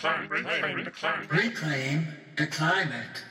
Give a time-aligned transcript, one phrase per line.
[0.00, 2.04] Reclaim
[2.36, 3.26] the climate.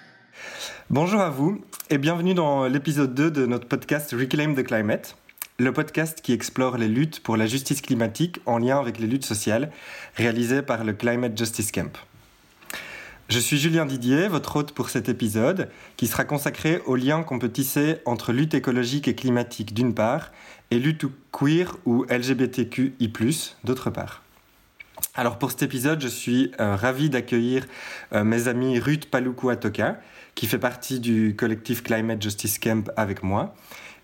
[0.90, 5.16] Bonjour à vous et bienvenue dans l'épisode 2 de notre podcast Reclaim the Climate,
[5.60, 9.24] le podcast qui explore les luttes pour la justice climatique en lien avec les luttes
[9.24, 9.72] sociales
[10.16, 11.98] réalisées par le Climate Justice Camp.
[13.30, 17.40] Je suis Julien Didier, votre hôte pour cet épisode, qui sera consacré au lien qu'on
[17.40, 20.34] peut tisser entre lutte écologique et climatique d'une part
[20.72, 23.14] et lutte queer ou LGBTQI+,
[23.64, 24.22] d'autre part.
[25.16, 27.66] Alors pour cet épisode, je suis euh, ravi d'accueillir
[28.14, 30.00] euh, mes amis Ruth Paluku Atoka,
[30.36, 33.56] qui fait partie du collectif Climate Justice Camp avec moi,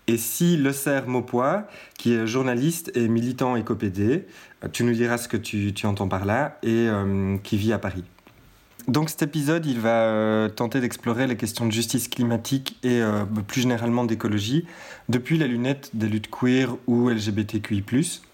[0.06, 1.66] et si Le Serre Maupois,
[1.96, 4.26] qui est journaliste et militant écopédé,
[4.64, 6.88] euh, tu nous diras ce que tu, entends par là, et
[7.42, 8.04] qui vit à Paris.
[8.86, 13.24] Donc cet épisode, il va euh, tenter d'explorer les questions de justice climatique et euh,
[13.24, 14.66] plus généralement d'écologie
[15.08, 17.82] depuis la lunette des luttes queer ou LGBTQI+.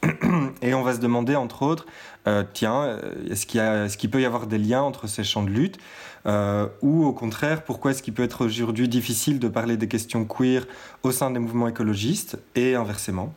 [0.62, 1.87] Et on va se demander, entre autres,
[2.27, 2.99] euh, tiens,
[3.31, 5.79] est-ce qu'il, peut y avoir des liens entre ces champs de lutte
[6.27, 10.67] Ou au contraire, pourquoi est-ce qu'il peut être aujourd'hui difficile de parler des questions queer
[11.03, 13.35] au sein des mouvements écologistes et inversement?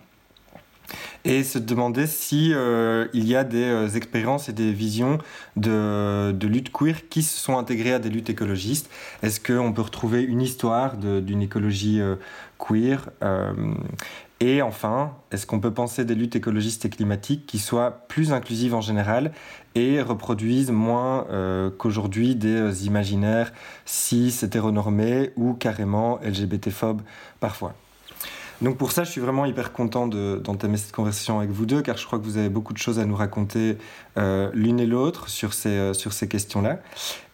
[1.26, 5.20] Et se demander si euh, il y a des euh, expériences et des visions
[5.56, 8.90] de, lutte queer qui se sont intégrées à des luttes écologistes.
[9.22, 12.16] Est-ce qu'on peut retrouver une histoire d'une écologie euh,
[12.60, 13.10] queer
[14.46, 18.76] et enfin, est-ce qu'on peut penser des luttes écologistes et climatiques qui soient plus inclusives
[18.76, 19.32] en général
[19.74, 21.26] et reproduisent moins
[21.78, 23.54] qu'aujourd'hui des imaginaires
[23.86, 27.02] cis, hétéronormés ou carrément LGBT-phobes
[27.40, 27.74] parfois?
[28.64, 31.98] Donc pour ça, je suis vraiment hyper content d'entamer cette conversation avec vous deux, car
[31.98, 33.78] je crois que vous avez beaucoup de choses à nous raconter
[34.18, 36.80] euh, l'une et l'autre sur ces, euh, sur ces questions-là.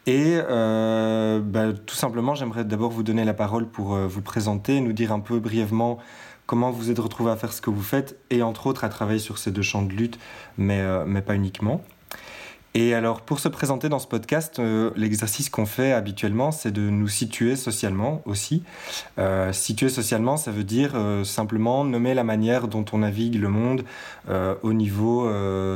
[0.08, 4.94] Et euh, bah, tout simplement, j'aimerais d'abord vous donner la parole pour vous présenter, nous
[4.94, 6.00] dire un peu brièvement
[6.50, 9.20] comment vous êtes retrouvé à faire ce que vous faites, et entre autres à travailler
[9.20, 10.18] sur ces deux champs de lutte,
[10.58, 11.84] mais, mais pas uniquement.
[12.76, 16.82] Et alors, pour se présenter dans ce podcast, euh, l'exercice qu'on fait habituellement, c'est de
[16.82, 18.62] nous situer socialement aussi.
[19.18, 23.50] Euh, situer socialement, ça veut dire euh, simplement nommer la manière dont on navigue le
[23.50, 23.84] monde
[24.62, 25.28] au niveau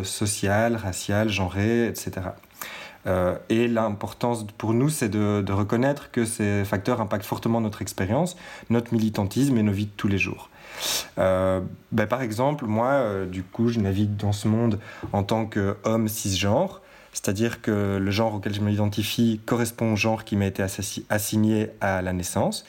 [0.04, 2.28] social, racial, genré, etc.
[3.50, 8.36] et l'importance pour nous, c'est de, reconnaître que ces facteurs impactent fortement notre expérience,
[8.70, 10.50] notre militantisme et nos vies de tous les jours.
[11.18, 14.80] Ben, par exemple, moi, du coup, je navigue dans ce monde
[15.12, 16.82] en tant qu'homme cisgenre
[17.14, 20.66] c'est-à-dire que le genre auquel je m'identifie correspond au genre qui m'a été
[21.10, 22.66] assigné à la naissance.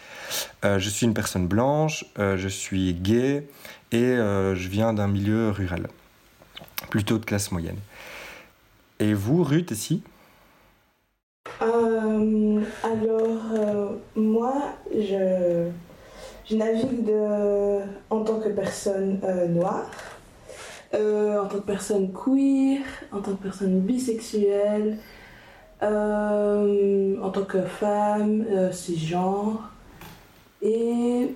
[0.65, 3.49] Euh, je suis une personne blanche, euh, je suis gay
[3.91, 5.89] et euh, je viens d'un milieu rural,
[6.91, 7.79] plutôt de classe moyenne.
[9.01, 10.03] Et vous, Ruth, ici
[11.61, 12.21] Alors,
[14.15, 15.71] moi, je,
[16.49, 17.54] je navigue de,
[18.25, 19.21] tant que personne
[19.51, 19.87] noire.
[20.95, 24.99] Euh, en tant que personne queer, en tant que personne bisexuelle,
[25.83, 29.71] euh, en tant que femme, euh, cisgenre.
[30.63, 31.35] Et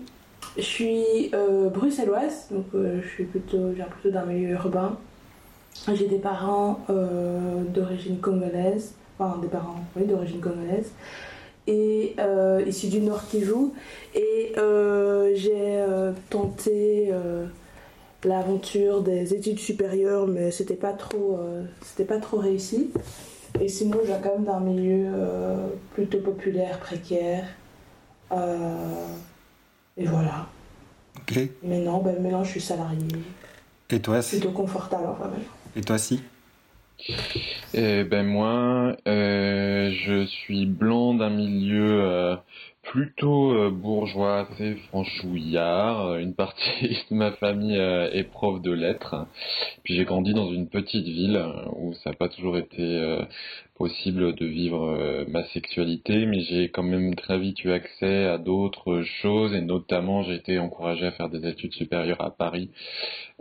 [0.57, 1.31] je suis
[1.73, 3.73] bruxelloise, donc je suis plutôt
[4.05, 4.97] d'un milieu urbain.
[5.93, 10.93] J'ai des parents d'origine congolaise, enfin des parents oui, d'origine congolaise,
[11.69, 12.17] et
[12.67, 13.71] issus du Nord Kivu.
[14.15, 14.53] Et
[15.35, 15.85] j'ai
[16.31, 17.13] tenté
[18.25, 22.91] l'aventure des études supérieures, mais c'était pas trop, euh, c'était pas trop réussi.
[23.61, 27.45] Et sinon, j'ai quand même d'un milieu euh, plutôt populaire, précaire.
[28.33, 29.07] Euh,
[29.97, 30.49] et voilà.
[31.17, 31.39] Ok.
[31.63, 32.99] Mais non, ben, maintenant je suis salarié.
[33.91, 35.07] Et toi, Plutôt confortable,
[35.75, 36.21] Et toi, si?
[37.75, 42.39] Eh ben moi, je suis blanc d'un milieu
[42.89, 46.07] plutôt euh, bourgeois, assez franchouillard.
[46.07, 49.27] Euh, une partie de ma famille euh, est prof de lettres.
[49.85, 51.43] Puis j'ai grandi dans une petite ville
[51.77, 53.19] où ça n'a pas toujours été
[53.79, 58.37] possible de vivre euh, ma sexualité, mais j'ai quand même très vite eu accès à
[58.37, 62.71] d'autres choses et notamment j'ai été encouragé à faire des études supérieures à Paris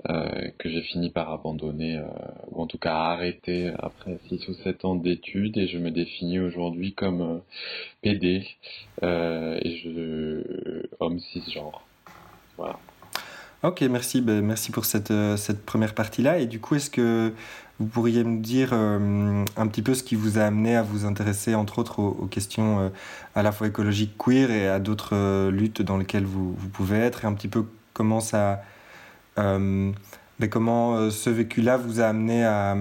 [0.07, 0.29] euh,
[0.59, 2.03] que j'ai fini par abandonner euh,
[2.51, 6.39] ou en tout cas arrêter après 6 ou 7 ans d'études et je me définis
[6.39, 7.41] aujourd'hui comme
[8.03, 8.45] PD
[9.01, 11.83] et je homme cisgenre.
[12.57, 12.77] Voilà.
[13.63, 16.37] Ok, merci, ben, merci pour cette, cette première partie-là.
[16.39, 17.33] Et du coup, est-ce que
[17.79, 21.05] vous pourriez me dire euh, un petit peu ce qui vous a amené à vous
[21.05, 22.89] intéresser, entre autres, aux, questions euh,
[23.35, 26.97] à la fois écologiques queer et à d'autres euh, luttes dans lesquelles vous, vous, pouvez
[26.97, 28.61] être, et un petit peu comment ça,
[30.39, 32.75] mais comment ce vécu-là vous a amené à,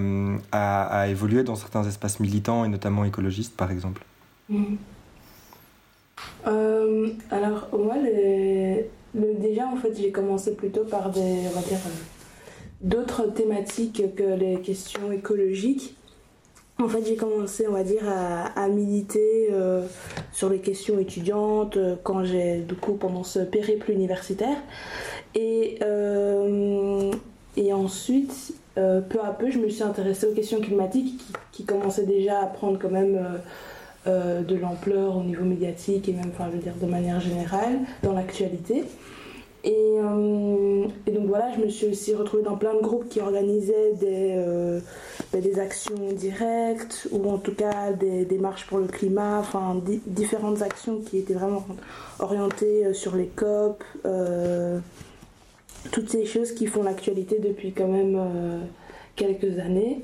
[0.51, 4.03] à, évoluer dans certains espaces militants et notamment écologistes, par exemple?
[4.49, 4.75] Mmh.
[7.31, 7.95] alors moi,
[9.13, 11.79] déjà en fait, j'ai commencé plutôt par des, on va dire
[12.81, 15.95] d'autres thématiques que les questions écologiques.
[16.79, 19.49] en fait, j'ai commencé, on va dire, à, militer
[20.31, 24.57] sur les questions étudiantes quand j'ai, du coup, pendant ce périple universitaire.
[25.33, 25.79] Et,
[27.57, 31.19] et ensuite, peu à peu, je me suis intéressée aux questions climatiques
[31.51, 33.39] qui, commençaient déjà à prendre quand même
[34.07, 37.79] euh, de l'ampleur au niveau médiatique et même, enfin, je veux dire, de manière générale,
[38.03, 38.85] dans l'actualité.
[39.67, 43.19] Et, euh, et, donc voilà, je me suis aussi retrouvée dans plein de groupes qui
[43.19, 44.79] organisaient des, euh,
[45.33, 49.79] ben, des actions directes ou en tout cas des, des marches pour le climat, enfin
[50.05, 51.65] différentes actions qui étaient vraiment
[52.19, 53.83] orientées sur les COP,
[55.91, 58.61] toutes ces choses qui font l'actualité depuis quand même
[59.17, 60.01] quelques années.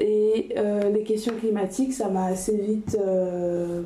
[0.00, 2.96] Et euh, les questions climatiques, ça m'a assez vite...
[3.00, 3.82] Euh,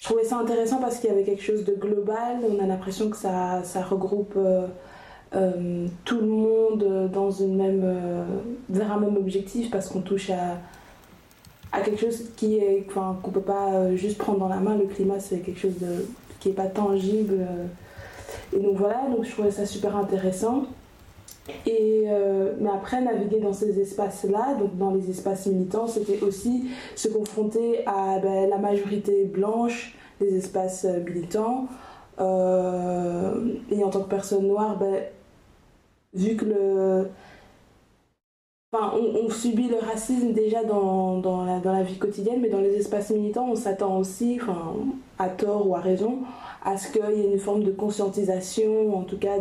[0.00, 2.38] je trouvais ça intéressant parce qu'il y avait quelque chose de global.
[2.48, 8.24] On a l'impression que ça, ça regroupe euh, tout le monde dans une même,
[8.70, 10.58] vers un même objectif parce qu'on touche à,
[11.70, 14.76] à quelque chose qui est, enfin, qu'on peut pas juste prendre dans la main.
[14.76, 15.84] Le climat, c'est quelque chose
[16.40, 17.46] qui est pas tangible.
[18.54, 20.64] Et donc voilà, donc je trouvais ça super intéressant.
[21.66, 26.70] Et, euh, mais après, naviguer dans ces espaces-là, donc dans les espaces militants, c'était aussi
[26.96, 31.66] se confronter à ben, la majorité blanche des espaces euh, militants.
[32.20, 35.02] Euh, et en tant que personne noire, ben,
[36.14, 37.08] vu que le.
[38.72, 42.60] Enfin, on, subit le racisme déjà dans, dans, la, dans la vie quotidienne, mais dans
[42.60, 44.76] les espaces militants, on s'attend aussi, enfin,
[45.18, 46.18] à tort ou à raison,
[46.62, 49.38] à ce qu'il y ait une forme de conscientisation, en tout cas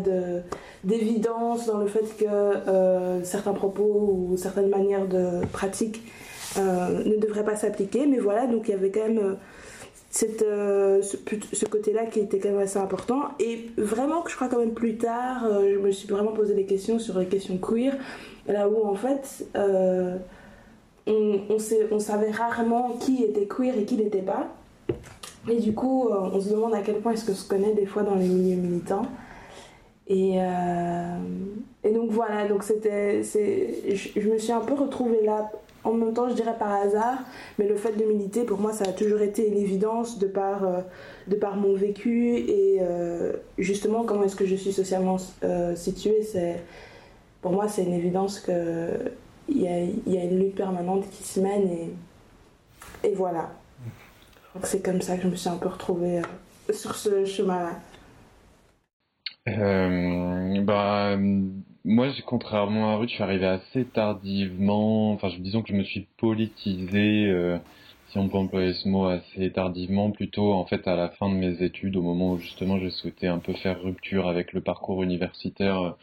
[0.84, 6.02] d'évidence dans le fait que euh, certains propos ou certaines manières de pratique
[6.58, 8.06] euh, ne devraient pas s'appliquer.
[8.06, 9.34] Mais voilà, donc il y avait quand même euh,
[10.10, 13.24] cette, ce, côté-là qui était quand même assez important.
[13.40, 17.00] Et vraiment je crois quand même plus tard, je me suis vraiment posé des questions
[17.00, 17.96] sur les questions queer,
[18.48, 19.46] là où en fait...
[21.08, 21.42] on,
[21.92, 24.48] on savait rarement qui était queer et qui n'était pas.
[25.48, 27.86] Et du coup, euh, on se demande à quel point est-ce que se connaît des
[27.86, 29.06] fois dans les milieux militants.
[30.08, 31.18] Et, euh,
[31.94, 35.52] donc voilà, donc c'était, je, me suis un peu retrouvée là,
[35.84, 37.20] en même temps je dirais par hasard,
[37.58, 40.64] mais le fait de militer pour moi ça a toujours été une évidence de par,
[40.64, 40.82] euh,
[41.28, 42.80] de par mon vécu et
[43.60, 45.18] justement comment est-ce que je suis socialement
[45.76, 46.64] située, c'est,
[47.42, 51.40] pour moi c'est une évidence qu'il y a, y a une lutte permanente qui se
[51.40, 51.70] mène
[53.04, 53.52] et voilà.
[54.64, 57.80] C'est comme ça que je me suis un peu retrouvée euh, sur ce chemin-là.
[59.48, 61.18] Euh, bah,
[61.86, 65.14] moi, contrairement à Ruth, je suis arrivé assez tardivement.
[65.14, 67.58] Enfin, disons que je me suis politisé, euh,
[68.10, 71.36] si on peut employer ce mot, assez tardivement, plutôt en fait à la fin de
[71.36, 75.04] mes études, au moment où justement j'ai souhaité un peu faire rupture avec le parcours
[75.04, 75.96] universitaire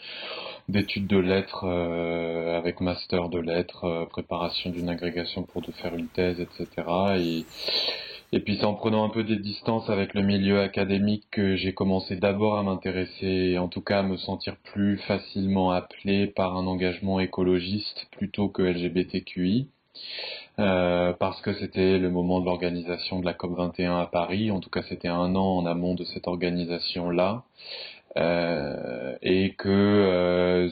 [0.69, 6.41] d'études de lettres, avec master de lettres, préparation d'une agrégation pour de faire une thèse,
[6.41, 6.87] etc.
[7.19, 7.45] Et
[8.33, 11.73] et puis c'est en prenant un peu des distances avec le milieu académique que j'ai
[11.73, 16.67] commencé d'abord à m'intéresser, en tout cas à me sentir plus facilement appelé par un
[16.67, 19.69] engagement écologiste plutôt que LGBTQI.
[20.59, 24.71] Euh, parce que c'était le moment de l'organisation de la COP21 à Paris, en tout
[24.71, 27.45] cas c'était un an en amont de cette organisation-là,
[28.17, 30.71] euh, et que euh,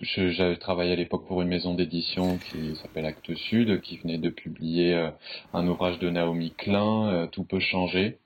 [0.00, 4.30] j'avais travaillé à l'époque pour une maison d'édition qui s'appelle Actes Sud, qui venait de
[4.30, 5.10] publier euh,
[5.52, 8.18] un ouvrage de Naomi Klein, Tout peut changer.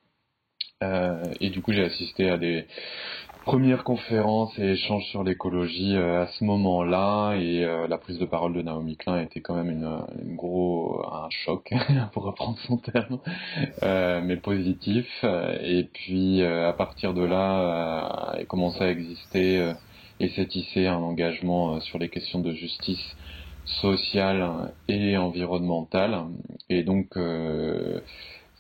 [1.41, 2.67] et du coup, j'ai assisté à des
[3.45, 8.25] première conférence et échange sur l'écologie euh, à ce moment-là et euh, la prise de
[8.25, 11.71] parole de Naomi Klein était quand même une, une gros un choc
[12.13, 13.21] pour reprendre son terme
[13.83, 15.07] euh, mais positif.
[15.63, 19.73] Et puis à partir de là il commencé à exister
[20.21, 23.17] et s'est tissé un engagement sur les questions de justice
[23.65, 26.25] sociale et environnementale.
[26.71, 27.17] Et donc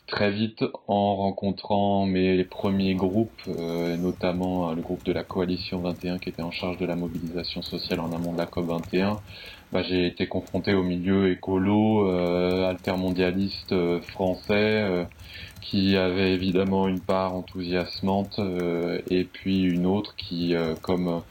[0.07, 5.81] très vite en rencontrant mes premiers groupes, euh, notamment euh, le groupe de la coalition
[5.81, 9.19] 21 qui était en charge de la mobilisation sociale en amont de la COP 21.
[9.73, 15.07] Bah, j'ai été confronté au milieu écolo, euh, altermondialiste euh, français,
[15.61, 18.39] qui avait évidemment une part enthousiasmante
[19.11, 21.23] et puis une autre qui, comme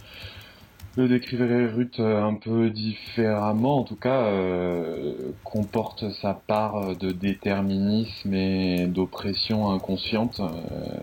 [0.95, 7.11] le décrivait Ruth euh, un peu différemment, en tout cas, euh, comporte sa part de
[7.11, 10.51] déterminisme et d'oppression inconsciente euh,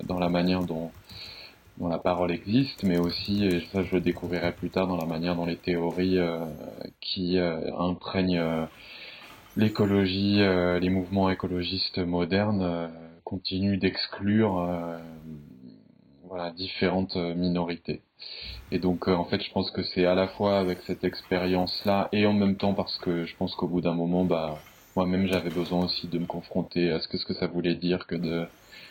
[0.04, 0.92] dans la manière dont,
[1.78, 5.06] dont, la parole existe, mais aussi, et ça je le découvrirai plus tard, dans la
[5.06, 6.18] manière dont les théories
[7.00, 8.68] qui imprègnent
[9.56, 10.36] l'écologie,
[10.80, 12.90] les mouvements écologistes modernes
[13.24, 14.68] continuent d'exclure
[16.24, 18.02] voilà, différentes minorités.
[18.72, 22.26] Et donc, en fait, je pense que c'est à la fois avec cette expérience-là et
[22.26, 24.64] en même temps parce que je pense qu'au bout d'un moment, bah,
[24.96, 28.06] moi-même, j'avais besoin aussi de me confronter à ce que, ce que ça voulait dire
[28.06, 28.46] que de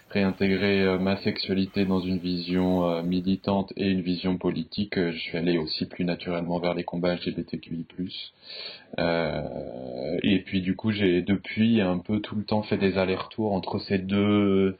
[0.09, 5.19] réintégrer euh, ma sexualité dans une vision euh, militante et une vision politique, euh, je
[5.19, 7.85] suis allé aussi plus naturellement vers les combats LGBTQI+.
[8.97, 13.53] Euh, et puis du coup, j'ai depuis un peu tout le temps fait des allers-retours
[13.53, 14.77] entre ces deux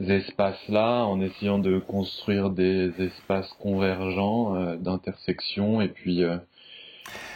[0.00, 6.22] espaces-là, en essayant de construire des espaces convergents d'intersection, et puis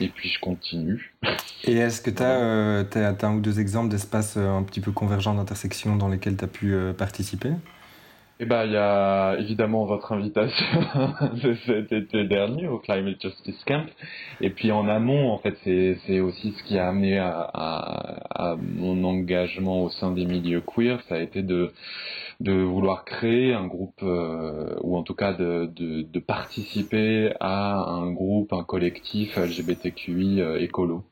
[0.01, 1.15] et puis je continue.
[1.65, 4.93] Et est-ce que tu as, euh, un ou deux exemples d'espaces euh, un petit peu
[4.93, 7.51] convergents d'intersection dans lesquels tu as pu euh, participer?
[8.45, 10.67] Eh ben, il y a évidemment votre invitation
[11.45, 13.87] de cet été dernier au Climate Justice Camp.
[14.41, 19.85] Et puis en amont, en fait, c'est aussi ce qui a amené à, mon engagement
[19.85, 21.01] au sein des milieux queer.
[21.09, 21.71] Ça a été de,
[22.41, 28.65] vouloir créer un groupe, euh, ou en tout cas de, participer à un groupe, un
[28.65, 31.05] collectif LGBTQI euh, écolo.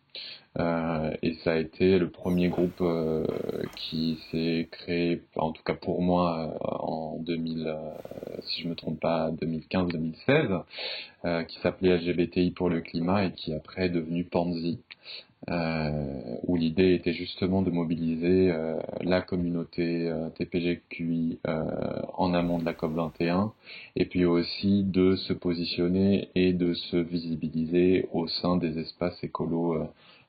[0.58, 3.24] Euh, et ça a été le premier groupe euh,
[3.76, 7.72] qui s'est créé, en tout cas pour moi, euh, en 2000,
[8.42, 10.64] si je me trompe pas, 2015-2016,
[11.46, 14.80] qui s'appelait LGBTI pour le climat et qui après est devenu Panzi.
[15.48, 18.52] où l'idée était justement de mobiliser
[19.02, 23.50] la communauté TPGQI en amont de la COP21
[23.96, 29.76] et puis aussi de se positionner et de se visibiliser au sein des espaces écolos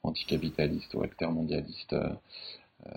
[0.03, 2.10] anticapitaliste ou altermondialiste euh,
[2.88, 2.91] euh,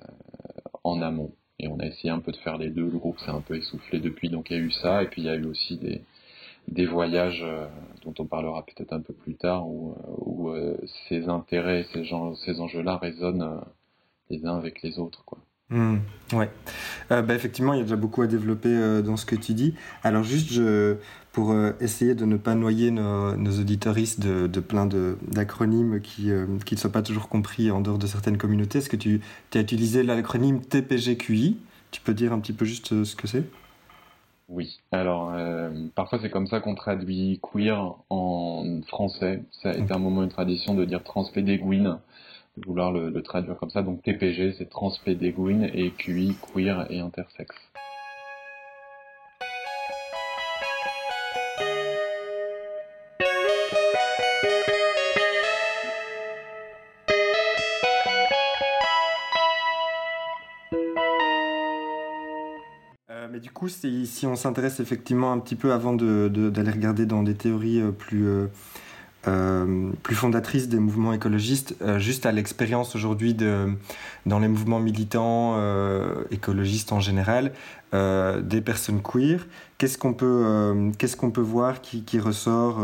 [0.83, 1.33] en amont.
[1.59, 2.89] Et on a essayé un peu de faire les deux.
[2.89, 5.03] Le groupe s'est un peu essoufflé depuis, donc il y a eu ça.
[5.03, 7.67] Et puis il y a eu aussi des, voyages euh,
[8.05, 10.55] dont on parlera peut-être un peu plus tard, où, où
[11.09, 12.05] ces intérêts, ces,
[12.45, 13.61] ces enjeux-là résonnent
[14.31, 15.25] les uns avec les autres.
[15.25, 15.39] Quoi.
[15.75, 15.97] Mmh,
[16.35, 16.51] ouais.
[17.11, 19.55] Euh, bah, effectivement, il y a déjà beaucoup à développer euh, dans ce que tu
[19.55, 19.75] dis.
[20.05, 20.95] Alors juste, je,
[21.33, 26.31] pour euh, essayer de ne pas noyer nos, nos auditoristes de, de plein d'acronymes qui,
[26.65, 29.21] qui ne soient pas toujours compris en dehors de certaines communautés, est-ce que tu
[29.53, 31.57] as utilisé l'acronyme TPGQI
[31.91, 33.43] Tu peux dire un petit peu juste ce que c'est?
[34.49, 35.33] Oui, alors
[35.95, 39.43] parfois c'est comme ça qu'on traduit queer en français.
[39.63, 41.97] Ça a été un moment une tradition de dire transpédéguine de
[42.57, 43.83] vouloir le, traduire comme ça.
[43.83, 47.57] Donc TPG, c'est transpédéguine et QI, queer et intersexe.
[63.11, 67.07] Euh, mais du coup, si, on s'intéresse effectivement un petit peu avant d'aller de, regarder
[67.07, 68.47] dans des théories euh, plus, euh,
[69.27, 75.55] euh, plus fondatrice des mouvements écologistes, euh, juste à l'expérience aujourd'hui dans les mouvements militants
[75.57, 77.53] euh, écologistes en général,
[77.93, 79.47] des personnes queer.
[79.79, 80.93] Qu'est-ce qu'on peut,
[81.33, 82.81] peut voir qui, qui ressort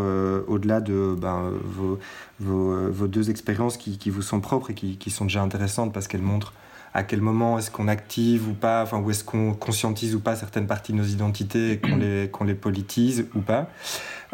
[0.46, 1.98] au-delà de ben, vos,
[2.38, 5.92] vos, vos, deux expériences qui, qui, vous sont propres et qui, qui sont déjà intéressantes
[5.92, 6.52] parce qu'elles montrent
[6.92, 10.34] à quel moment est-ce qu'on active ou pas, enfin, où est-ce qu'on conscientise ou pas
[10.34, 13.68] certaines parties de nos identités et qu'on les, qu'on les politise ou pas.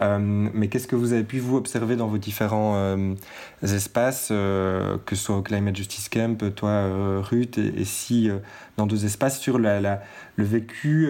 [0.01, 3.15] Euh, mais qu'est-ce que vous avez pu vous observer dans vos différents euh,
[3.63, 8.31] espaces, euh, que ce soit au Climate Justice Camp, toi Ruth, et, si
[8.77, 10.03] dans deux espaces sur la,
[10.37, 11.09] le vécu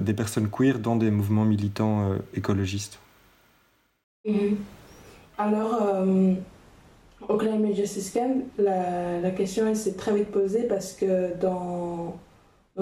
[0.00, 2.98] des personnes queer dans des mouvements militants écologistes?
[5.36, 6.04] Alors,
[7.28, 12.16] au Climate Justice Camp, la, question s'est très vite posée parce que dans,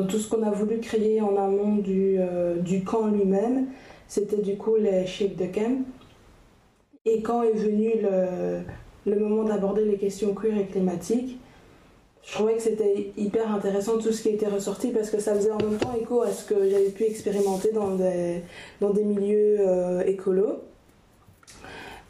[0.08, 2.18] tout ce qu'on a voulu créer en amont du,
[2.60, 3.66] du camp lui-même,
[4.08, 5.84] c'était du coup les chefs de camp.
[7.04, 7.94] Et quand est venu
[9.06, 11.38] le, moment d'aborder les questions queer et climatiques,
[12.22, 15.50] je trouvais que c'était hyper intéressant tout ce qui était ressorti parce que ça faisait
[15.50, 18.42] en même temps écho à ce que j'avais pu expérimenter dans des,
[18.80, 20.60] dans des milieux euh, écolos.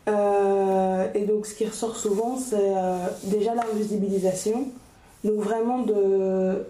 [0.09, 4.69] Euh, et donc ce qui ressort souvent, c'est euh, déjà la visibilisation.
[5.25, 6.65] Donc vraiment de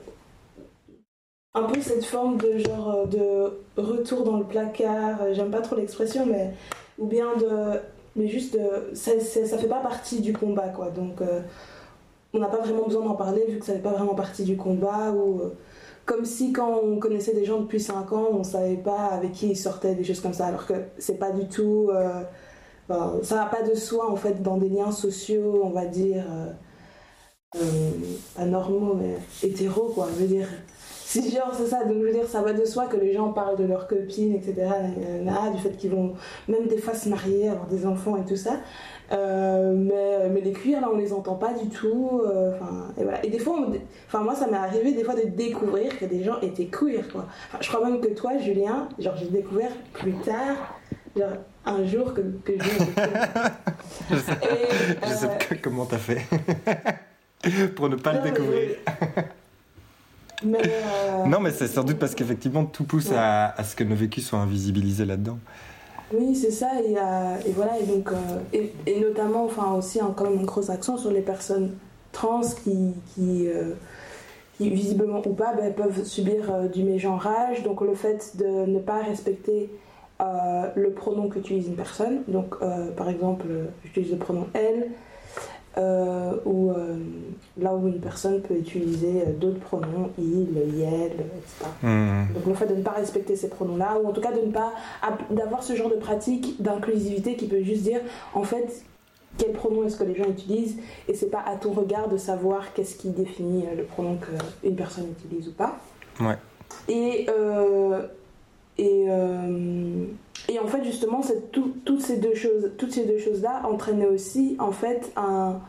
[1.54, 5.76] un peu cette forme de genre euh, de retour dans le placard, j'aime pas trop
[5.76, 6.52] l'expression, mais
[6.98, 7.80] ou bien de.
[8.16, 8.94] Mais juste de.
[8.94, 10.90] Ça, ça fait pas partie du combat, quoi.
[10.90, 11.22] Donc,
[12.34, 14.56] on n'a pas vraiment besoin d'en parler vu que ça fait pas vraiment partie du
[14.56, 15.12] combat.
[15.12, 15.40] Ou,
[16.04, 19.48] comme si quand on connaissait des gens depuis 5 ans, on savait pas avec qui
[19.50, 20.46] ils sortaient, des choses comme ça.
[20.46, 21.90] Alors que c'est pas du tout.
[23.22, 26.24] Ça va pas de soi, en fait, dans des liens sociaux, on va dire.
[27.52, 30.08] pas normaux, mais hétéros, quoi.
[30.14, 30.48] Je veux dire
[31.20, 31.84] genre, c'est ça.
[31.84, 34.34] Donc, je veux dire, ça va de soi que les gens parlent de leurs copines,
[34.34, 34.54] etc.
[35.52, 36.14] du fait qu'ils vont
[36.48, 38.60] même des fois se marier, avoir des enfants et tout ça.
[39.12, 42.22] Euh, mais, les cuirs, là, on les entend pas du tout.
[42.24, 42.52] Euh,
[42.98, 43.24] et, voilà.
[43.24, 43.58] et des fois,
[44.06, 47.04] enfin, moi, ça m'est arrivé des fois de découvrir que des gens étaient queer.
[47.12, 47.26] Quoi.
[47.60, 50.78] je crois même que toi, Julien, genre, j'ai découvert plus tard,
[51.16, 51.28] genre,
[51.64, 52.70] un jour que, que je.
[54.10, 54.38] je sais,
[55.02, 56.26] je sais euh, comment t'as fait
[57.76, 58.76] pour ne pas le découvrir.
[60.44, 60.62] Mais
[61.26, 64.26] Non, mais c'est sans doute parce qu'effectivement, tout pousse à, à, ce que nos vécus
[64.26, 65.38] soient invisibilisés là-dedans.
[66.12, 70.24] Oui, c'est ça, et, euh, et, voilà, et donc, euh, et, notamment, enfin aussi, quand
[70.24, 71.70] même un gros accent sur les personnes
[72.12, 73.72] trans qui, qui, euh,
[74.58, 78.98] qui visiblement ou pas, ben, peuvent subir du mégenrage, donc le fait de ne pas
[79.02, 79.70] respecter
[80.74, 82.56] le pronom qu'utilise une personne, donc
[82.96, 83.46] par exemple,
[83.84, 84.90] j'utilise le pronom elle,
[85.78, 86.96] euh, euh,
[87.58, 91.64] là où une personne peut utiliser euh, d'autres pronoms, il, yel, etc.
[91.82, 92.24] Hmm.
[92.34, 94.52] Donc le fait de ne pas respecter ces pronoms-là, ou en tout cas de ne
[94.52, 94.74] pas
[95.30, 98.00] d'avoir ce genre de pratique d'inclusivité qui peut juste dire
[98.34, 98.84] en fait
[99.38, 100.76] quel pronom est-ce que les gens utilisent
[101.08, 105.06] et c'est pas à ton regard de savoir qu'est-ce qui définit le pronom qu'une personne
[105.10, 105.78] utilise ou pas.
[106.20, 106.36] Ouais.
[106.88, 107.26] Et
[108.78, 109.06] et,
[110.48, 111.20] et en fait, justement,
[111.52, 115.60] toutes ces deux choses, toutes ces deux choses-là entraînaient aussi, en fait, un,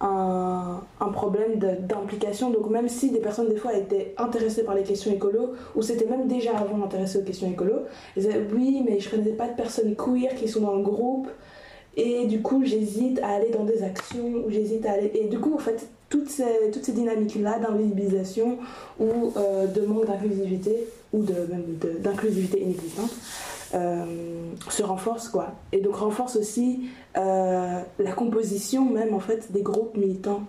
[0.00, 2.50] un, problème d'implication.
[2.50, 6.06] Donc, même si des personnes, des fois, étaient intéressées par les questions écolo, ou c'était
[6.06, 7.74] même déjà avant intéressées aux questions écolo,
[8.16, 11.28] elles disaient Oui, mais je connais pas de personnes queer qui sont dans le groupe,
[11.96, 15.10] et du coup, j'hésite à aller dans des actions, j'hésite à aller.
[15.14, 18.58] Et du coup, en fait, toutes ces, toutes ces dynamiques-là d'invisibilisation
[18.98, 21.64] ou euh, de manque d'inclusivité, ou de, même
[22.00, 23.10] d'inclusivité inexistante,
[23.74, 24.04] euh,
[24.70, 25.52] se renforce quoi.
[25.72, 30.42] Et donc renforce aussi euh, la composition même en fait des groupes militants.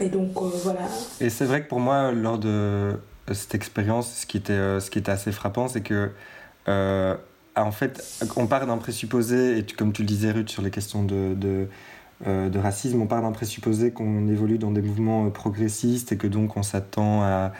[0.00, 0.80] Et donc voilà.
[1.20, 2.94] Et c'est vrai que pour moi lors de
[3.30, 6.10] cette expérience, ce qui était, ce qui était assez frappant, c'est que
[7.54, 8.02] en fait,
[8.36, 11.68] on part d'un présupposé, et comme tu le disais Ruth sur les questions de, de
[12.26, 16.26] de racisme, on part d'un présupposé qu'on évolue dans des mouvements euh, progressistes et que
[16.26, 17.52] donc on s'attend à,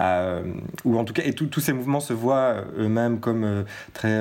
[0.00, 0.42] euh,
[0.84, 4.20] ou en tout cas, et tous ces mouvements se voient eux-mêmes comme très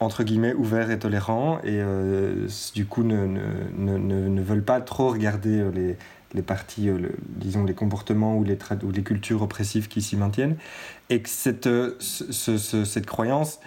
[0.00, 1.82] entre guillemets ouverts et tolérants et
[2.74, 3.26] du coup ne,
[3.76, 5.96] ne, ne, veulent pas trop regarder les,
[6.34, 6.88] les parties,
[7.28, 10.56] disons les comportements ou les, ou les cultures oppressives qui s'y maintiennent.
[11.10, 11.68] Et que cette,
[12.00, 13.58] cette croyance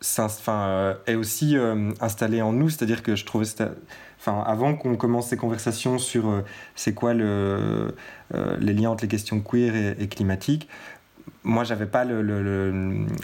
[0.00, 1.56] est aussi
[2.00, 3.46] installée en nous, c'est-à-dire que je trouvais
[4.18, 7.94] enfin, avant qu'on commence ces conversations sur euh, c'est quoi le,
[8.34, 10.68] euh, les liens entre les questions queer et climatiques,
[11.44, 12.04] moi, j'avais pas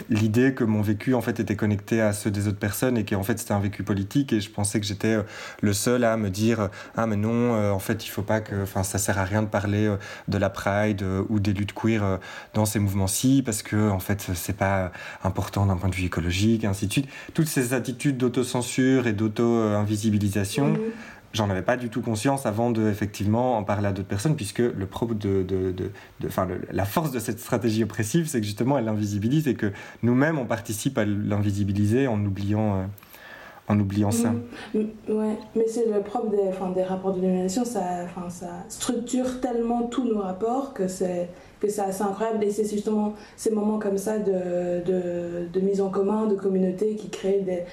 [0.09, 3.23] l'idée que mon vécu en fait était connecté à ceux des autres personnes et qu'en
[3.23, 4.33] fait c'était un vécu politique.
[4.33, 5.23] Et je pensais que j'étais euh,
[5.61, 8.63] le seul à me dire ah mais non euh, en fait il faut pas que
[8.63, 12.19] enfin ça sert à rien de parler euh, de la pride ou des luttes queer
[12.53, 14.91] dans ces mouvements-ci parce que en fait c'est pas
[15.23, 17.09] important d'un point de vue écologique et ainsi de suite.
[17.33, 20.79] Toutes ces attitudes d'autocensure et d'auto-invisibilisation mmh
[21.35, 24.59] j'en avais pas du tout conscience avant de effectivement en parler à d'autres personnes, puisque
[24.59, 25.91] le propre de, de, de,
[26.71, 29.71] la force de cette stratégie oppressive, c'est que justement elle l'invisibilise et que
[30.03, 32.79] nous-mêmes on participe à l'invisibiliser en oubliant.
[32.79, 32.85] Euh,
[33.67, 34.29] en oubliant ça.
[34.29, 38.29] Mm, mm, ouais, mais c'est le propre des, enfin, des rapports de domination, ça, enfin,
[38.29, 43.15] ça structure tellement tous nos rapports que c'est que c'est assez incroyable et c'est justement
[43.35, 47.63] ces moments comme ça de, de, de, mise en commun, de communauté qui créent des,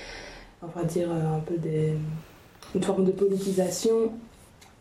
[0.62, 1.94] on va dire un peu des,
[2.74, 4.12] une forme de politisation.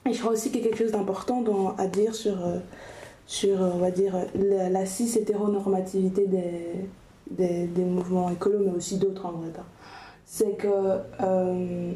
[0.10, 1.44] Et je crois aussi qu'il y a quelque chose d'important
[1.78, 2.58] à dire sur, euh,
[3.28, 6.88] sur on va dire, la, la cis-hétéronormativité des,
[7.30, 9.50] des, des, mouvements écolos, mais aussi d'autres en vrai.
[9.58, 9.64] Hein.
[10.26, 10.68] C'est que,
[11.22, 11.92] euh,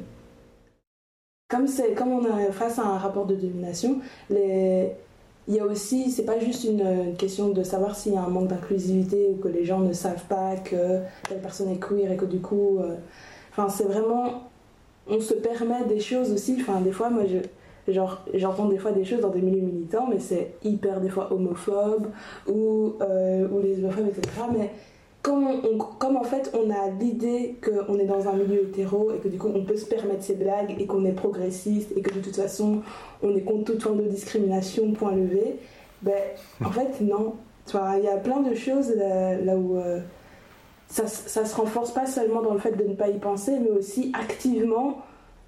[1.47, 4.91] comme, comme on est face à un rapport de domination, les,
[5.47, 8.29] il y a aussi, c'est pas juste une, question de savoir s'il y a un
[8.29, 12.17] manque d'inclusivité ou que les gens ne savent pas que telle personne est queer et
[12.17, 12.79] que du coup.
[12.79, 12.95] Euh,
[13.51, 14.49] enfin, c'est vraiment
[15.07, 16.57] on se permet des choses aussi.
[16.59, 20.07] Enfin, des fois, moi, je, genre, j'entends des fois des choses dans des milieux militants,
[20.09, 22.07] mais c'est hyper des fois homophobe
[22.47, 24.29] ou, euh, ou lesbophobe, etc.
[24.51, 24.71] Mais
[25.21, 25.47] comme,
[25.97, 29.39] comme en fait on a l'idée qu'on est dans un milieu hétéro et que du
[29.39, 32.35] coup on peut se permettre ces blagues et qu'on est progressiste et que de toute
[32.35, 32.81] façon
[33.23, 35.55] on est contre toute forme de discrimination, point levé,
[36.03, 36.13] ben
[36.63, 37.35] en fait non.
[37.97, 39.77] Il y a plein de choses là, où.
[39.77, 39.99] Euh,
[40.87, 43.71] ça, ça se renforce pas seulement dans le fait de ne pas y penser, mais
[43.71, 45.03] aussi activement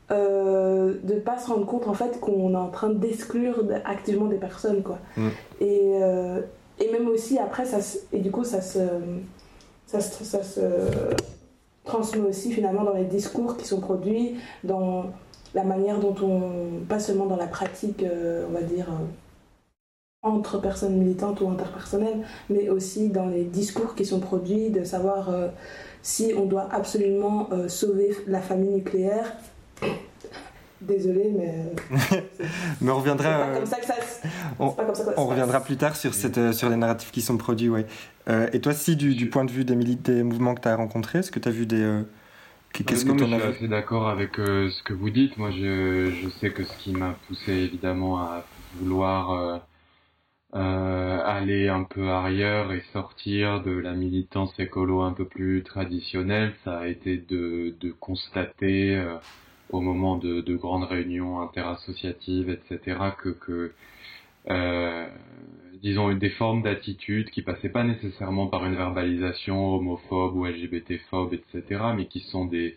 [0.10, 4.28] euh, de ne pas se rendre compte en fait qu'on est en train d'exclure activement
[4.28, 5.00] des personnes quoi.
[5.18, 5.28] Mm.
[5.60, 6.40] Et, euh,
[6.80, 7.80] et même aussi après ça
[8.14, 8.80] et du coup ça se
[9.86, 10.62] ça se, ça se
[11.84, 15.08] transmet aussi finalement dans les discours qui sont produits, dans
[15.54, 18.88] la manière dont on pas seulement dans la pratique euh, on va dire
[20.28, 25.30] entre personnes militantes ou interpersonnelles, mais aussi dans les discours qui sont produits, de savoir
[26.02, 29.34] si on doit absolument sauver la famille nucléaire
[30.82, 31.74] Désolé, mais.
[32.82, 33.30] mais on reviendra.
[33.30, 33.96] Pas comme ça que ça,
[34.60, 37.12] on, pas comme ça que on reviendra plus tard sur, cette, euh, sur les narratifs
[37.12, 37.88] qui sont produits, ouais.
[38.30, 40.76] Euh, et toi, si, du, du, point de vue des, des mouvements que tu as
[40.76, 41.82] rencontrés, est-ce que tu as vu des.
[41.82, 42.04] Euh,
[42.74, 45.36] qu'est-ce que tu en as Je suis assez d'accord avec ce que vous dites.
[45.38, 49.62] Moi, je, je sais que ce qui m'a poussé évidemment à vouloir
[50.54, 56.80] aller un peu arrière et sortir de la militance écolo un peu plus traditionnelle, ça
[56.80, 59.02] a été de, de constater
[59.70, 63.74] au moment de, de grandes réunions interassociatives, etc., que, que
[64.50, 65.08] euh,
[65.82, 71.82] disons, des formes d'attitude qui passaient pas nécessairement par une verbalisation homophobe ou LGBT-phobe, etc.,
[71.96, 72.76] mais qui sont des,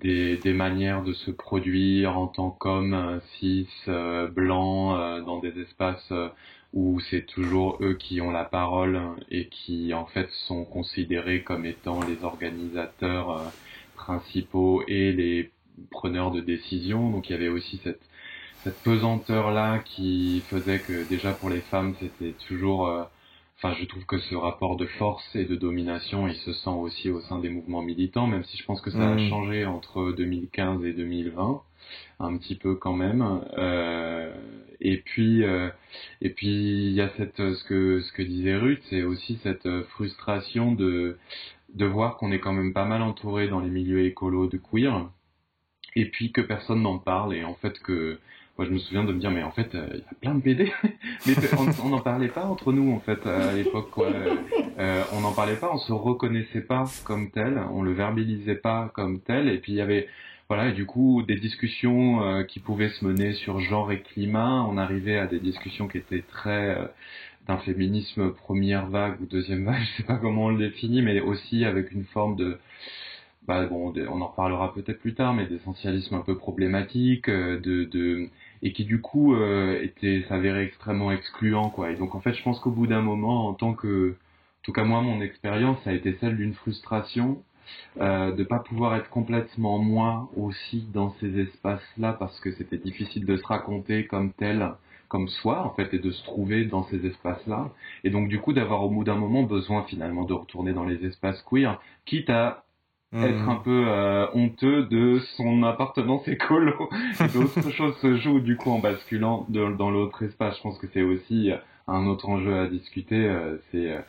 [0.00, 5.58] des, des manières de se produire en tant qu'hommes cis, euh, blancs, euh, dans des
[5.60, 6.28] espaces euh,
[6.74, 11.64] où c'est toujours eux qui ont la parole et qui, en fait, sont considérés comme
[11.64, 13.44] étant les organisateurs euh,
[13.94, 15.50] principaux et les
[15.90, 17.10] preneur de décision.
[17.10, 18.02] Donc il y avait aussi cette,
[18.62, 22.88] cette pesanteur-là qui faisait que déjà pour les femmes, c'était toujours...
[22.88, 23.04] Euh,
[23.56, 27.08] enfin, je trouve que ce rapport de force et de domination, il se sent aussi
[27.08, 29.28] au sein des mouvements militants, même si je pense que ça a mmh.
[29.28, 31.62] changé entre 2015 et 2020,
[32.20, 33.40] un petit peu quand même.
[33.58, 34.32] Euh,
[34.80, 35.70] et puis, euh,
[36.20, 36.48] et puis
[36.88, 41.18] il y a cette, ce que ce que disait Ruth, c'est aussi cette frustration de
[41.74, 45.08] de voir qu'on est quand même pas mal entouré dans les milieux écolos de queer,
[45.96, 48.18] et puis que personne n'en parle et en fait que
[48.56, 50.34] moi je me souviens de me dire mais en fait euh, il y a plein
[50.34, 50.72] de BD
[51.26, 51.34] mais
[51.82, 54.08] on n'en parlait pas entre nous en fait à l'époque quoi
[54.78, 58.90] euh, on n'en parlait pas on se reconnaissait pas comme tel on le verbalisait pas
[58.94, 60.08] comme tel et puis il y avait
[60.48, 64.64] voilà et du coup des discussions euh, qui pouvaient se mener sur genre et climat
[64.68, 66.86] on arrivait à des discussions qui étaient très euh,
[67.48, 71.20] d'un féminisme première vague ou deuxième vague je sais pas comment on le définit mais
[71.20, 72.58] aussi avec une forme de
[73.46, 77.84] bah, bon, on en reparlera peut-être plus tard, mais d'essentialisme un peu problématique, euh, de,
[77.84, 78.30] de,
[78.62, 81.90] et qui du coup était s'avérait extrêmement excluant, quoi.
[81.90, 84.72] Et donc en fait, je pense qu'au bout d'un moment, en tant que, en tout
[84.72, 87.42] cas moi, mon expérience, ça a été celle d'une frustration
[88.00, 93.26] euh, de pas pouvoir être complètement moi aussi dans ces espaces-là, parce que c'était difficile
[93.26, 94.72] de se raconter comme tel
[95.08, 97.70] comme soi en fait et de se trouver dans ces espaces-là
[98.04, 101.04] et donc du coup d'avoir au bout d'un moment besoin finalement de retourner dans les
[101.04, 102.64] espaces queer quitte à
[103.22, 106.88] être un peu euh, honteux de son appartenance écolo.
[107.20, 110.56] et d'autres choses se jouent du coup en basculant dans l'autre espace.
[110.56, 111.52] Je pense que c'est aussi
[111.86, 113.26] un autre enjeu à discuter.
[113.26, 114.00] Euh, c'est euh,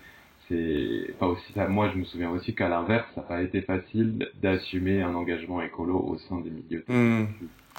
[0.47, 1.67] c'est pas aussi ça.
[1.67, 5.61] Moi, je me souviens aussi qu'à l'inverse, ça n'a pas été facile d'assumer un engagement
[5.61, 6.83] écolo au sein des milieux.
[6.87, 7.25] Mmh.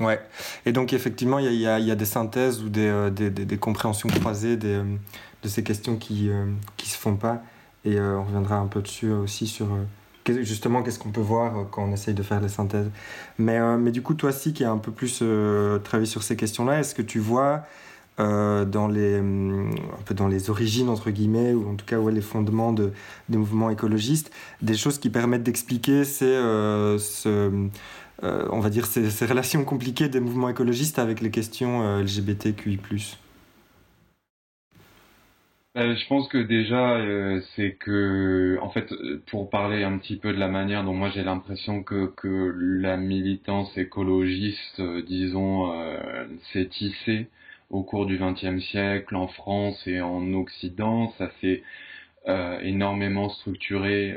[0.04, 0.20] Ouais.
[0.66, 4.10] Et donc effectivement, il y, y, y a, des synthèses ou des, des, des, compréhensions
[4.10, 4.82] croisées des,
[5.42, 6.28] de ces questions qui
[6.76, 7.42] qui se font pas.
[7.86, 9.68] Et on reviendra un peu dessus aussi sur
[10.42, 12.90] justement qu'est-ce qu'on peut voir euh, quand on essaye de faire des synthèses.
[13.38, 16.22] Mais, euh, mais du coup, toi aussi qui as un peu plus euh, travaillé sur
[16.22, 17.64] ces questions-là, est-ce que tu vois
[18.18, 22.12] dans, les, hum, un peu dans les origines, entre guillemets, ou en tout cas ouais,
[22.12, 22.92] les fondements de,
[23.28, 26.34] des mouvements écologistes, des choses qui permettent d'expliquer ces,
[26.98, 27.68] ce,
[28.22, 33.26] on va dire ces, relations compliquées des mouvements écologistes avec les questions LGBTQI +.
[35.76, 38.90] Euh, je pense que déjà, euh, c'est que, en fait,
[39.26, 42.96] pour parler un petit peu de la manière dont moi j'ai l'impression que, que la
[42.96, 45.70] militance écologiste, euh, disons,
[46.52, 47.28] s'est tissée
[47.70, 51.62] au cours du XXe siècle en France et en Occident, ça s'est
[52.62, 54.16] énormément structuré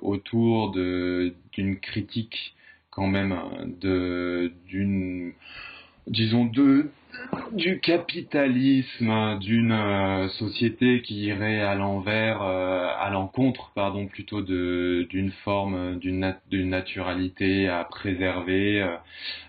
[0.00, 2.54] autour de d'une critique
[2.90, 3.36] quand même
[4.66, 5.32] d'une
[6.06, 6.90] disons de
[7.52, 15.06] du capitalisme, d'une euh, société qui irait à l'envers, euh, à l'encontre, pardon, plutôt de
[15.10, 16.34] d'une forme d'une
[16.68, 18.86] naturalité à préserver,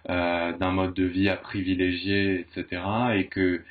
[0.09, 2.81] euh, d'un mode de vie à privilégier, etc.
[3.15, 3.61] Et que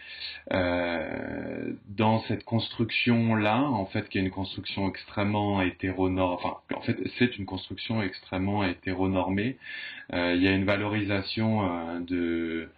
[1.88, 7.36] dans cette construction-là, en fait, qui est une construction extrêmement hétéronormée, enfin, en fait, c'est
[7.38, 9.56] une construction extrêmement hétéronormée.
[10.12, 12.68] il y a une valorisation de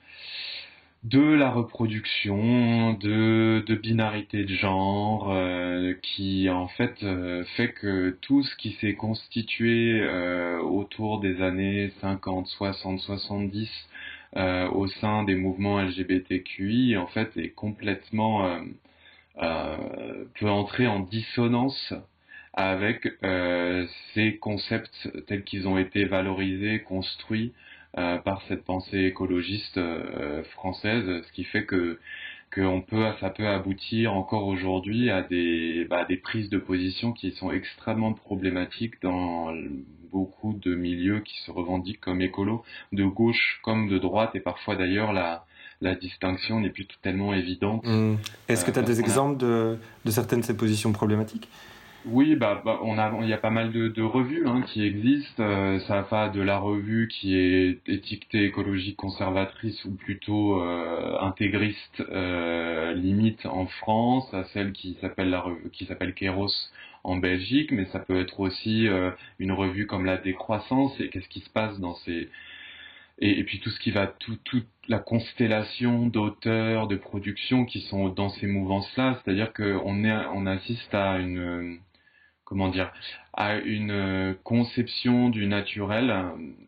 [1.04, 8.16] de la reproduction, de, de binarité de genre, euh, qui en fait euh, fait que
[8.20, 13.70] tout ce qui s'est constitué euh, autour des années 50, 60, 70
[14.72, 18.60] au sein des mouvements LGBTQI en fait est complètement
[19.34, 21.94] peut entrer en dissonance
[22.52, 23.08] avec
[24.14, 27.52] ces concepts tels qu'ils ont été valorisés, construits
[27.94, 31.98] par cette pensée écologiste euh, française, ce qui fait que
[32.50, 37.32] que peut, ça peut aboutir encore aujourd'hui à des, bah, des prises de position qui
[37.32, 39.52] sont extrêmement problématiques dans
[40.10, 44.76] beaucoup de milieux qui se revendiquent comme écolos, de gauche comme de droite, et parfois
[44.76, 45.44] d'ailleurs la,
[45.82, 47.84] la distinction n'est plus tellement évidente.
[47.86, 48.16] Mmh.
[48.48, 51.48] Est-ce que tu as des exemples de, de certaines de ces positions problématiques?
[52.06, 55.42] Oui, bah, bah, on a, il y a pas mal de, revues hein, qui existent.
[55.42, 62.02] Euh, ça va de la revue qui est étiquetée écologique conservatrice ou plutôt euh, intégriste
[62.10, 66.70] euh, limite en France, à celle qui s'appelle la revue, qui s'appelle Kéros
[67.04, 71.28] en Belgique, mais ça peut être aussi euh, une revue comme la décroissance et qu'est-ce
[71.28, 72.28] qui se passe dans ces
[73.20, 78.10] et, puis tout ce qui va tout, toute la constellation d'auteurs de productions qui sont
[78.10, 81.80] dans ces mouvances-là, c'est-à-dire qu'on est on assiste à une
[82.48, 82.90] comment dire,
[83.34, 86.10] à une euh, conception du naturel,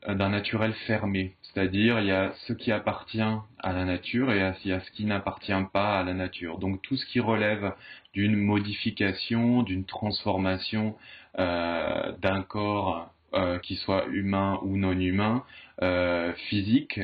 [0.07, 1.35] euh, d'un naturel fermé.
[1.43, 4.91] C'est-à-dire, il y a ce qui appartient à la nature et il y a ce
[4.91, 6.59] qui n'appartient pas à la nature.
[6.59, 7.73] Donc tout ce qui relève
[8.13, 10.97] d'une modification, d'une transformation
[11.39, 15.45] euh, d'un corps euh, qui soit humain ou non humain,
[15.83, 17.01] euh, physique,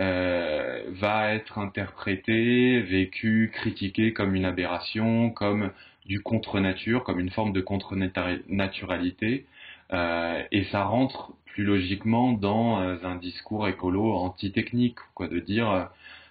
[0.00, 5.70] euh, va être interprété, vécu, critiqué comme une aberration, comme
[6.06, 9.46] du contre-nature, comme une forme de contre-naturalité,
[9.92, 15.70] euh, et ça rentre plus logiquement dans euh, un discours écolo anti-technique, quoi, de dire
[15.70, 15.84] euh,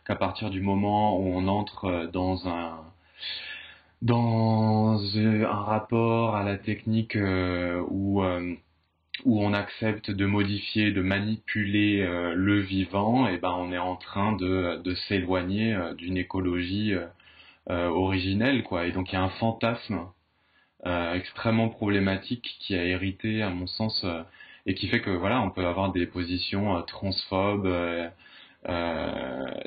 [0.05, 2.79] qu'à partir du moment où on entre dans un
[4.01, 8.21] dans un rapport à la technique où
[9.25, 12.05] où on accepte de modifier, de manipuler
[12.35, 16.93] le vivant, et ben on est en train de, de s'éloigner d'une écologie
[17.67, 18.87] originelle, quoi.
[18.87, 20.07] Et donc il y a un fantasme
[20.85, 24.21] euh, extrêmement problématique qui a hérité, à mon sens, euh,
[24.65, 27.67] et qui fait que voilà, on peut avoir des positions transphobes.
[27.67, 28.09] Euh,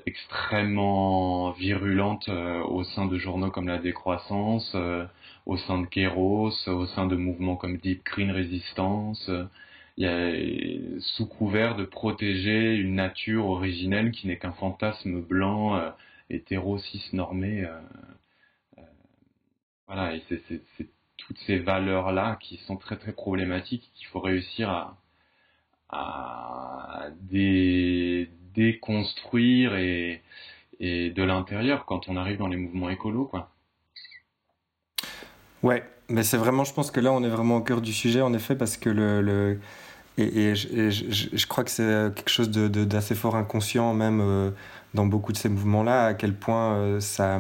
[0.07, 4.75] extrêmement virulentes au sein de journaux comme La Décroissance,
[5.45, 9.31] au sein de Kéros, au sein de mouvements comme Deep Green Resistance.
[9.99, 15.79] il y a, sous couvert de protéger une nature originelle qui n'est qu'un fantasme blanc
[16.31, 17.65] hétéro cis normé.
[17.65, 17.79] Euh,
[18.79, 18.83] euh,
[19.87, 24.97] voilà, et c'est toutes ces valeurs-là qui sont très très problématiques qu'il faut réussir à,
[28.55, 30.23] déconstruire et,
[30.81, 33.51] de l'intérieur quand on arrive dans les mouvements écolos, quoi.
[35.63, 38.21] Ouais, mais c'est vraiment, je pense que là, on est vraiment au cœur du sujet,
[38.21, 39.59] en effet, parce que le,
[40.19, 44.51] et, je, crois que c'est quelque chose d'assez de, fort inconscient, même euh,
[44.97, 47.39] dans beaucoup de ces mouvements-là, à quel point euh, ça,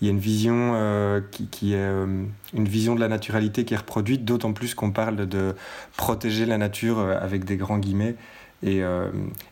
[0.00, 3.74] il y a une vision euh, qui, est euh, une vision de la naturalité qui
[3.74, 5.54] est reproduite, d'autant plus qu'on parle de
[5.98, 8.16] protéger la nature avec des grands guillemets.
[8.64, 8.78] Et,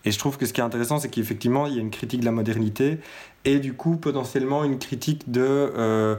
[0.04, 2.20] et, je trouve que ce qui est intéressant, c'est qu'effectivement, il y a une critique
[2.20, 3.00] de la modernité
[3.44, 6.16] et du coup, potentiellement, une critique de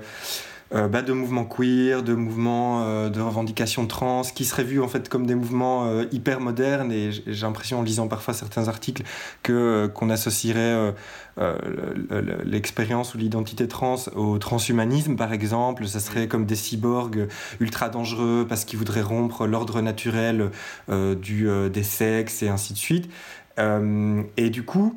[0.73, 4.88] euh, bah, de mouvements queer, de mouvements euh, de revendication trans, qui seraient vus en
[4.88, 6.91] fait comme des mouvements euh, hyper modernes.
[6.93, 9.03] Et j'ai l'impression, en lisant parfois certains articles,
[9.43, 10.93] que qu'on associerait
[12.45, 15.88] l'expérience ou l'identité trans au transhumanisme, par exemple.
[15.88, 17.27] Ça serait comme des cyborgs
[17.60, 20.51] ultra dangereux parce qu'ils voudraient rompre l'ordre naturel
[20.89, 23.10] du, des sexes et ainsi de suite.
[23.57, 24.95] et du coup,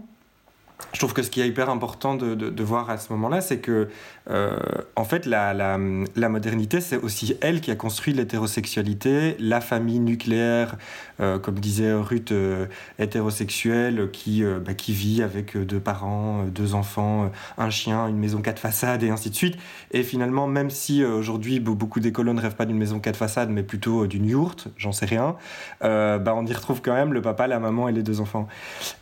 [0.92, 3.58] je trouve que ce qui est hyper important de, de voir à ce moment-là, c'est
[3.58, 3.88] que,
[4.30, 4.56] euh,
[4.96, 5.78] en fait, la, la,
[6.16, 10.76] la modernité, c'est aussi elle qui a construit l'hétérosexualité, la famille nucléaire,
[11.20, 12.66] euh, comme disait Ruth, euh,
[12.98, 18.58] hétérosexuelle, qui, bah, qui vit avec deux parents, deux enfants, un chien, une maison quatre
[18.58, 19.56] façades, et ainsi de suite.
[19.90, 23.62] Et finalement, même si aujourd'hui, beaucoup d'écolos ne rêvent pas d'une maison quatre façades, mais
[23.62, 25.36] plutôt d'une yourte, j'en sais rien,
[25.80, 28.48] bah, on y retrouve quand même le papa, la maman et les deux enfants.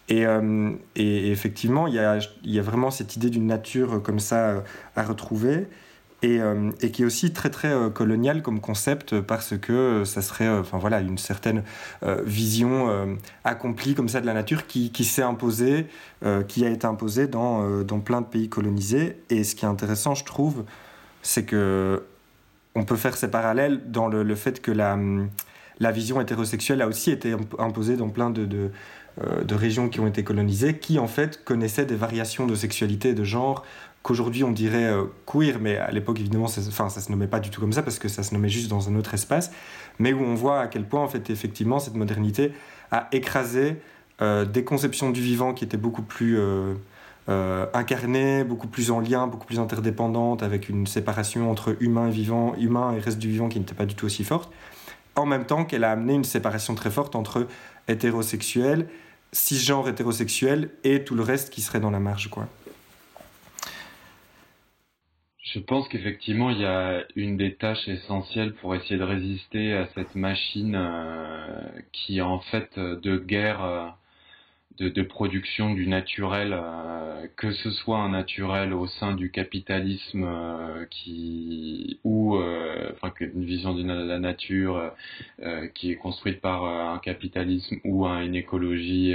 [0.09, 0.25] Et,
[0.97, 4.63] et effectivement, il y a, y a, vraiment cette idée d'une nature comme ça
[4.95, 5.03] à
[6.25, 10.79] euh, et, qui est aussi très très colonial comme concept parce que ça serait enfin
[10.79, 11.65] voilà une certaine
[12.25, 15.87] vision accomplie comme ça de la nature qui, s'est imposée
[16.49, 19.17] qui a été imposée dans, dans plein de pays colonisés.
[19.31, 20.65] Et ce qui est intéressant je trouve
[21.23, 22.05] c'est que
[22.75, 24.99] on peut faire ces parallèles dans le, fait que la,
[25.79, 28.71] la vision hétérosexuelle a aussi été imposée dans plein de, de
[29.21, 33.11] euh, de régions qui ont été colonisées, qui en fait connaissaient des variations de sexualité
[33.11, 33.63] et de genre
[34.03, 37.51] qu'aujourd'hui on dirait euh, queer, mais à l'époque évidemment ça, ça se nommait pas du
[37.51, 39.51] tout comme ça parce que ça se nommait juste dans un autre espace,
[39.99, 42.53] mais où on voit à quel point en fait effectivement cette modernité
[42.91, 43.77] a écrasé
[44.21, 46.39] euh, des conceptions du vivant qui étaient beaucoup plus
[47.29, 52.55] incarnées, beaucoup plus en lien, beaucoup plus interdépendantes, avec une séparation entre humain et vivant,
[52.57, 54.53] humain et reste du vivant qui n'était pas du tout aussi forte,
[55.15, 57.47] en même temps qu'elle a amené une séparation très forte entre
[57.87, 58.89] hétérosexuels
[59.33, 62.29] cisgenre hétérosexuel et tout le reste qui serait dans la marge.
[62.29, 62.47] Quoi.
[65.43, 69.87] Je pense qu'effectivement, il y a une des tâches essentielles pour essayer de résister à
[69.95, 70.79] cette machine
[71.93, 73.97] qui est en fait de guerre
[74.79, 80.87] de, production du naturel, euh, que ce soit un naturel au sein du capitalisme euh,
[80.91, 84.93] qui ou euh, enfin une vision de la nature
[85.75, 89.15] qui est construite par un capitalisme ou une écologie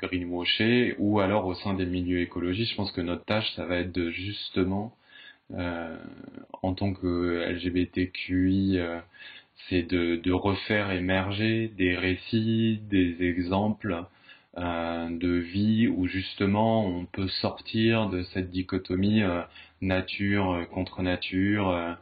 [0.00, 2.70] greenwashée, ou alors au sein des milieux écologiques.
[2.70, 4.94] Je pense que notre tâche, ça va être de justement
[6.62, 8.80] en tant que LGBTQI
[9.68, 14.04] c'est de, de, refaire émerger des récits, des exemples
[14.56, 19.42] de vie où justement on peut sortir de cette dichotomie euh,
[19.80, 21.96] nature euh, contre nature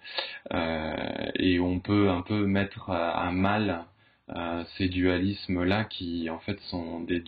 [0.51, 3.85] et on peut un peu mettre à, mal
[4.77, 7.21] ces dualismes-là qui en fait sont des,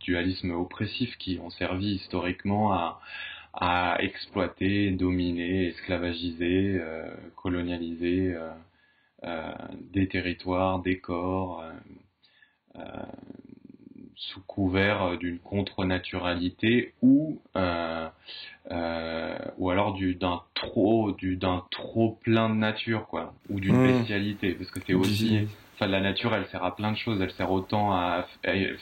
[0.00, 2.98] dualismes oppressifs qui ont servi historiquement
[3.54, 6.80] à exploiter, dominer, esclavagiser,
[7.36, 8.36] colonialiser
[9.92, 11.64] des territoires, des corps
[14.16, 18.08] sous couvert euh, d'une contre-naturalité ou euh,
[18.70, 23.34] euh, ou alors d'un trop du d'un trop plein de nature quoi.
[23.50, 23.98] Ou d'une mmh.
[23.98, 27.20] bestialité parce que c'est aussi enfin la nature elle sert à plein de choses.
[27.20, 28.26] Elle sert autant à,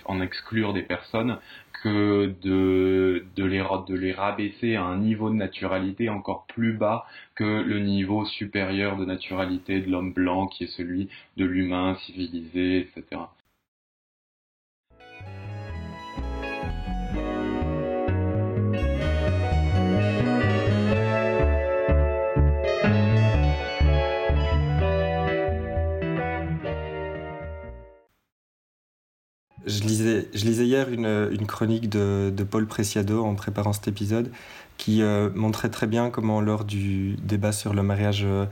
[0.04, 1.38] en exclure des personnes
[1.82, 7.06] que de de les de les rabaisser à un niveau de naturalité encore plus bas
[7.34, 12.78] que le niveau supérieur de naturalité de l'homme blanc qui est celui de l'humain civilisé
[12.78, 13.22] etc
[29.66, 33.88] Je lisais, je lisais hier une, une chronique de, de, Paul Preciado en préparant cet
[33.88, 34.30] épisode
[34.76, 38.46] qui euh, montrait très bien comment lors du débat sur le mariage euh,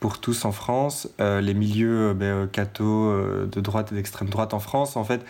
[0.00, 3.12] pour tous en France, euh, les milieux ben, catho
[3.46, 5.22] de droite et d'extrême droite en France, en fait,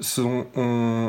[0.00, 0.46] sont,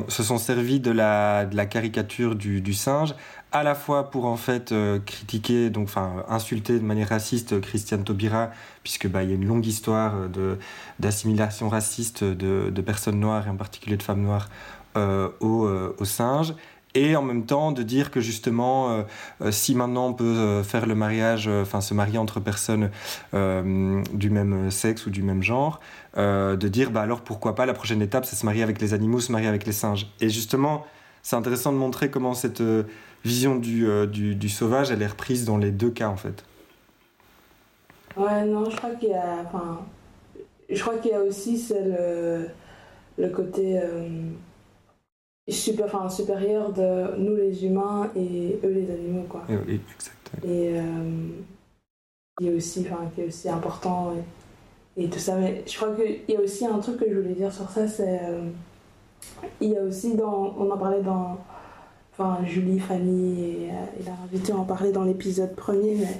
[0.07, 3.13] se sont servis de la, de la caricature du, du singe
[3.51, 8.03] à la fois pour en fait euh, critiquer, donc enfin insulter de manière raciste Christiane
[8.03, 8.51] Taubira,
[8.83, 10.57] puisque bah y a une longue histoire euh, de
[10.99, 14.49] d'assimilation raciste de, de, personnes noires et en particulier de femmes noires
[14.97, 16.53] euh, aux, aux, singes.
[16.95, 19.05] Et en même temps de dire que justement,
[19.51, 22.89] si maintenant on peut faire le mariage, enfin se marier entre personnes
[23.31, 25.79] du même sexe ou du même genre,
[26.17, 29.19] de dire bah alors pourquoi pas la prochaine étape c'est se marier avec les animaux,
[29.19, 30.12] se marier avec les singes.
[30.19, 30.88] Et justement,
[31.21, 32.63] c'est intéressant de montrer comment cette
[33.23, 36.43] vision du, euh, du, du, sauvage, elle est reprise dans les deux cas en fait.
[38.17, 39.43] Ouais, non, je crois qu'il y a.
[39.45, 39.82] Enfin,
[40.69, 42.47] je crois qu'il y a aussi le,
[43.17, 44.08] le côté euh,
[45.47, 49.43] super, enfin, supérieur de nous les humains et eux les animaux, quoi.
[49.49, 50.43] Oui, exactement.
[50.43, 51.27] Et euh,
[52.38, 54.13] qui, est aussi, enfin, qui est aussi important
[54.97, 55.38] et, tout ça.
[55.38, 57.88] Mais je crois qu'il y a aussi un truc que je voulais dire sur ça,
[57.88, 58.19] c'est.
[59.62, 60.55] il y a aussi dans.
[60.58, 61.38] On en parlait dans
[62.19, 66.19] enfin Julie, Fanny et, euh, et la invité en parler dans l'épisode premier, mais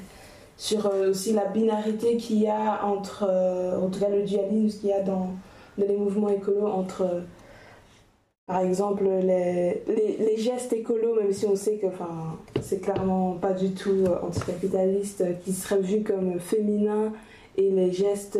[0.58, 4.80] sur euh, aussi la binarité qu'il y a entre, euh, en tout cas le dualisme
[4.80, 5.32] qu'il y a dans,
[5.78, 7.24] les mouvements écolos entre,
[8.48, 11.88] par exemple, les, les, gestes écolos, même si on sait que
[12.62, 17.14] c'est clairement pas du tout anticapitaliste, qui seraient vus comme féminins,
[17.56, 18.38] et les gestes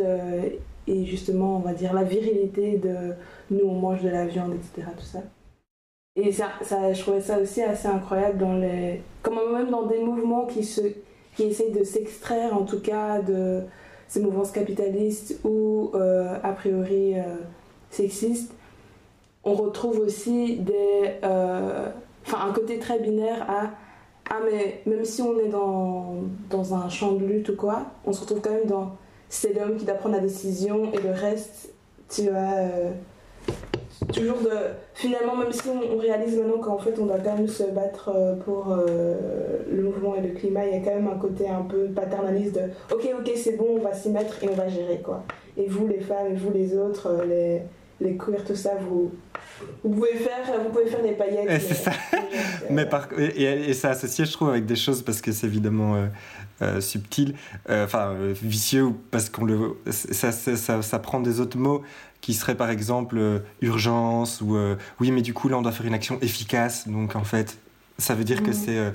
[0.86, 3.14] et justement, on va dire, la virilité de
[3.50, 4.86] nous on mange de la viande, etc.
[4.98, 5.20] Tout ça.
[6.16, 9.00] Et ça, je trouvais ça aussi assez incroyable dans les.
[9.22, 10.80] Comme même dans des mouvements qui, se,
[11.36, 13.62] qui essayent de s'extraire, en tout cas, de
[14.08, 17.22] ces mouvements capitalistes ou euh, a priori euh,
[17.90, 18.52] sexistes,
[19.44, 21.12] on retrouve aussi des.
[21.22, 21.88] Euh,
[22.32, 23.70] un côté très binaire à.
[24.32, 26.16] Ah, mais même si on est dans,
[26.50, 28.96] dans un champ de lutte ou quoi, on se retrouve quand même dans.
[29.28, 31.72] C'est l'homme qui doit prendre la décision et le reste,
[32.08, 32.66] tu vas
[34.06, 34.50] toujours de
[34.94, 38.34] finalement même si on, réalise maintenant qu'en fait on doit quand même se battre euh,
[38.36, 41.62] pour euh, le mouvement et le climat il y a quand même un côté un
[41.62, 45.00] peu paternaliste de ok ok c'est bon on va s'y mettre et on va gérer
[45.04, 45.24] quoi
[45.56, 47.62] et vous les femmes et vous les autres euh, les
[48.00, 49.10] les queers tout ça vous
[49.84, 51.92] vous pouvez faire vous pouvez faire des paillettes et, ça.
[52.70, 56.08] mais par et, et, ça associé je trouve avec des choses parce que c'est évidemment
[56.80, 57.34] subtil
[57.68, 61.82] enfin vicieux parce qu'on le ça, ça, ça, prend des autres mots
[62.20, 65.72] qui serait par exemple euh, urgence ou euh, oui mais du coup là on doit
[65.72, 67.58] faire une action efficace donc en fait
[67.98, 68.92] ça veut dire que c'est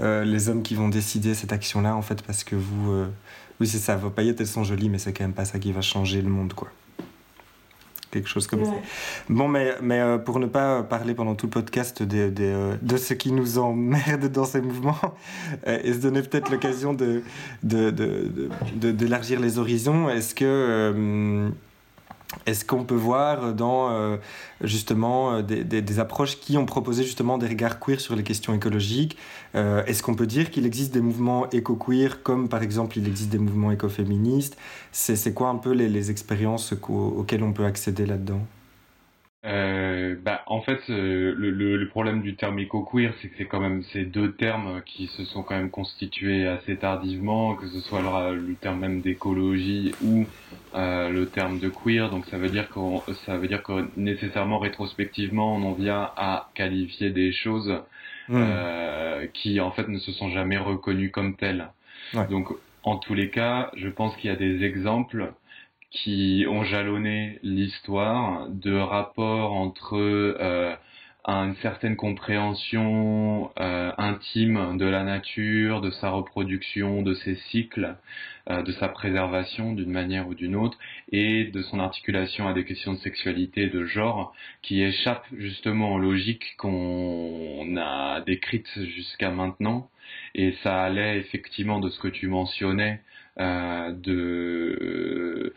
[0.00, 3.04] euh, les hommes qui vont décider cette action là en fait parce que vous
[3.60, 5.72] oui c'est ça vos paillettes elles sont jolies mais c'est quand même pas ça qui
[5.72, 6.70] va changer le monde quoi
[8.16, 8.72] quelque chose comme ça.
[9.28, 12.76] Bon, mais, mais euh, pour ne pas parler pendant tout le podcast de, de, euh,
[12.80, 14.96] de ce qui nous emmerde dans ces mouvements,
[15.66, 17.22] euh, et se donner peut-être l'occasion de,
[17.62, 21.50] d'élargir les horizons, est-ce que
[22.44, 24.16] est-ce qu'on peut voir dans euh,
[24.60, 29.16] justement euh, des, approches qui ont proposé justement des regards queer sur les questions écologiques
[29.54, 33.30] euh, Est-ce qu'on peut dire qu'il existe des mouvements éco-queer comme par exemple il existe
[33.30, 34.56] des mouvements écoféministes?
[34.92, 38.40] C'est quoi un peu les, expériences auxquelles on peut accéder là-dedans?
[39.46, 43.60] Euh, bah, en fait, euh, le, le, problème du terme éco-queer, c'est que c'est quand
[43.60, 48.32] même ces deux termes qui se sont quand même constitués assez tardivement, que ce soit
[48.32, 50.26] le, terme même d'écologie ou
[50.74, 52.10] euh, le terme de queer.
[52.10, 56.48] Donc ça veut dire qu'on, ça veut dire que nécessairement rétrospectivement, on en vient à
[56.54, 57.72] qualifier des choses
[58.28, 58.34] mmh.
[58.34, 61.68] euh, qui en fait ne se sont jamais reconnues comme telles.
[62.30, 62.48] Donc
[62.82, 65.32] en tous les cas, je pense qu'il y a des exemples
[65.96, 70.74] qui ont jalonné l'histoire de rapports entre euh,
[71.24, 77.96] une certaine compréhension euh, intime de la nature, de sa reproduction, de ses cycles,
[78.50, 80.78] euh, de sa préservation d'une manière ou d'une autre,
[81.10, 85.94] et de son articulation à des questions de sexualité et de genre qui échappent justement
[85.94, 89.88] aux logiques qu'on a décrites jusqu'à maintenant.
[90.38, 93.00] Et ça allait effectivement de ce que tu mentionnais,
[93.40, 95.54] euh, de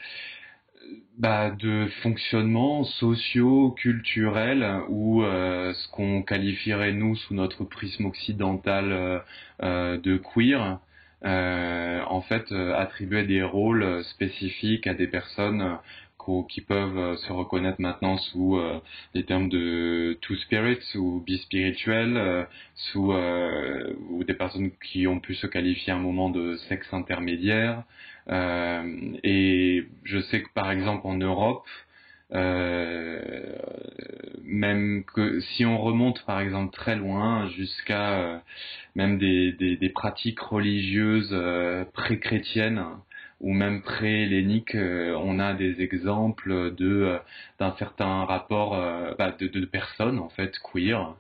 [1.18, 9.22] bah, de fonctionnement socio culturel ou euh, ce qu'on qualifierait nous sous notre prisme occidental
[9.62, 10.80] euh, de queer
[11.24, 15.78] en fait attribuer des rôles spécifiques à des personnes
[16.50, 18.60] qui peuvent se reconnaître maintenant sous
[19.14, 23.14] les termes de two spirits ou bispirituel sous
[24.10, 27.84] ou des personnes qui ont pu se qualifier un moment de sexe intermédiaire.
[28.30, 31.66] Euh, et je sais que par exemple en Europe,
[32.32, 33.58] euh,
[34.44, 38.38] même que si on remonte par exemple très loin jusqu'à euh,
[38.96, 42.84] même des, pratiques religieuses euh, pré-chrétiennes
[43.42, 47.18] ou même pré-helléniques, on a des exemples de
[47.60, 48.72] d'un certain rapport
[49.18, 51.16] bah, de, de, personnes en fait queer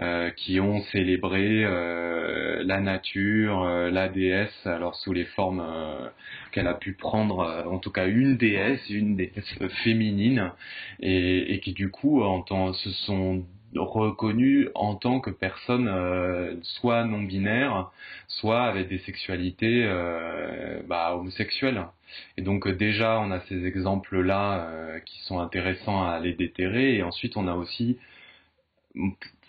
[0.00, 5.62] euh, qui ont célébré euh, la nature, euh, la déesse, alors sous les formes
[6.50, 9.54] qu'elle a pu prendre, en tout cas une déesse, une déesse
[9.84, 10.50] féminine,
[11.00, 13.44] et, et qui du coup en tant, se sont
[13.74, 17.90] reconnus en tant que personnes soit non binaires,
[18.28, 19.86] soit avec des sexualités
[20.86, 21.84] bah, homosexuelles.
[22.36, 27.36] Et donc déjà on a ces exemples-là qui sont intéressants à les déterrer, et ensuite
[27.36, 27.98] on a aussi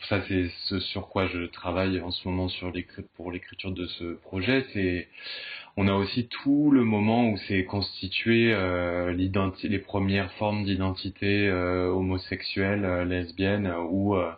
[0.10, 2.48] ça c'est ce sur quoi je travaille en ce moment
[3.16, 4.66] pour l'écriture de ce projet,
[5.76, 11.88] on a aussi tout le moment où c'est constitué euh, les premières formes d'identité euh,
[11.88, 14.32] homosexuelle, euh, lesbienne ou euh,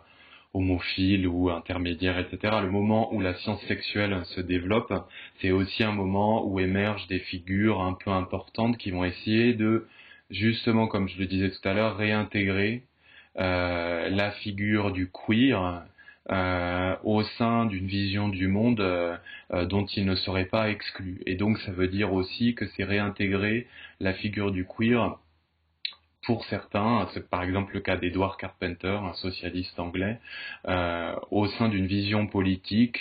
[0.54, 2.54] homophile ou intermédiaire, etc.
[2.62, 4.92] Le moment où la science sexuelle se développe,
[5.40, 9.86] c'est aussi un moment où émergent des figures un peu importantes qui vont essayer de,
[10.30, 12.84] justement, comme je le disais tout à l'heure, réintégrer
[13.36, 15.84] la figure du queer
[16.28, 19.16] euh, au sein d'une vision du monde euh,
[19.66, 21.20] dont il ne serait pas exclu.
[21.24, 23.68] Et donc ça veut dire aussi que c'est réintégrer
[24.00, 25.18] la figure du queer
[26.24, 30.18] pour certains, c'est par exemple le cas d'Edward Carpenter, un socialiste anglais,
[31.30, 32.98] au sein d'une vision politique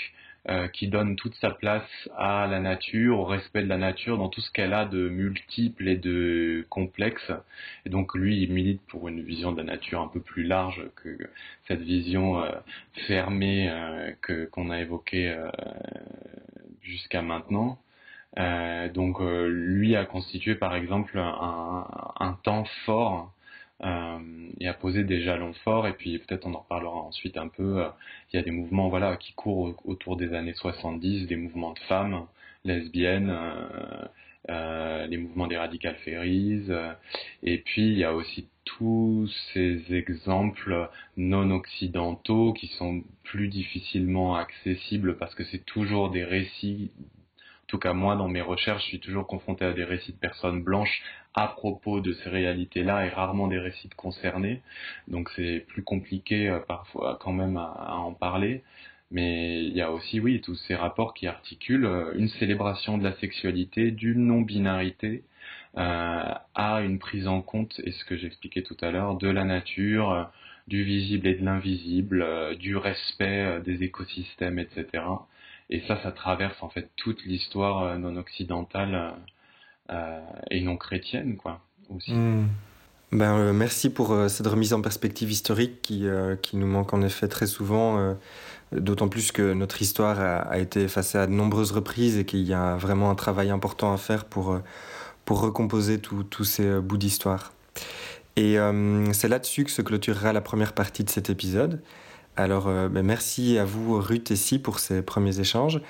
[0.47, 4.29] euh, qui donne toute sa place à la nature, au respect de la nature, dans
[4.29, 7.31] tout ce qu'elle a de multiple et de complexe.
[7.85, 10.83] Et donc lui, il milite pour une vision de la nature un peu plus large
[10.95, 11.17] que
[11.67, 12.51] cette vision euh,
[13.07, 15.35] fermée euh, que qu'on a évoquée
[16.81, 17.79] jusqu'à maintenant.
[18.93, 21.87] donc lui a constitué par exemple un,
[22.19, 23.34] un temps fort
[23.83, 25.87] euh, et a posé des jalons forts.
[25.87, 27.83] Et puis peut-être on en reparlera ensuite un peu.
[27.83, 27.89] Euh,
[28.31, 31.79] il y a des mouvements voilà qui courent autour des années 70, des mouvements de
[31.79, 32.25] femmes
[32.63, 33.29] lesbiennes.
[33.29, 34.05] Euh,
[34.49, 36.67] euh, les mouvements des radicales féries,
[37.41, 44.35] et puis il y a aussi tous ces exemples non occidentaux qui sont plus difficilement
[44.35, 46.91] accessibles parce que c'est toujours des récits
[47.65, 50.19] en tout cas moi dans mes recherches, je suis toujours confronté à des récits de
[50.19, 51.01] personnes blanches
[51.33, 54.61] à propos de ces réalités-là et rarement des récits de concernés.
[55.07, 58.63] Donc c'est plus compliqué euh, parfois quand même à, en parler.
[59.09, 63.03] Mais il y a aussi, oui, tous ces rapports qui articulent euh, une célébration de
[63.03, 65.23] la sexualité, d'une non-binarité,
[65.77, 69.43] euh, à une prise en compte, et ce que j'expliquais tout à l'heure, de la
[69.43, 70.29] nature,
[70.67, 75.03] du visible et de l'invisible, du respect des écosystèmes, etc.
[75.69, 79.13] Et ça, ça traverse en fait toute l'histoire euh, non occidentale
[79.89, 80.19] euh,
[80.51, 82.13] et non chrétienne, quoi, aussi.
[82.13, 82.47] Hmm.
[83.11, 86.93] Ben, euh, merci pour euh, cette remise en perspective historique qui, euh, qui, nous manque
[86.93, 88.15] en effet très souvent,
[88.71, 92.41] d'autant plus que notre histoire a, a, été effacée à de nombreuses reprises et qu'il
[92.41, 94.59] y a vraiment un travail important à faire pour,
[95.23, 97.53] pour recomposer tous ces bouts d'histoire.
[98.35, 98.57] Et
[99.13, 101.81] c'est là-dessus que se clôturera la première partie de cet épisode.
[102.37, 105.81] Alors ben, merci à vous Ruth et Si pour ces premiers échanges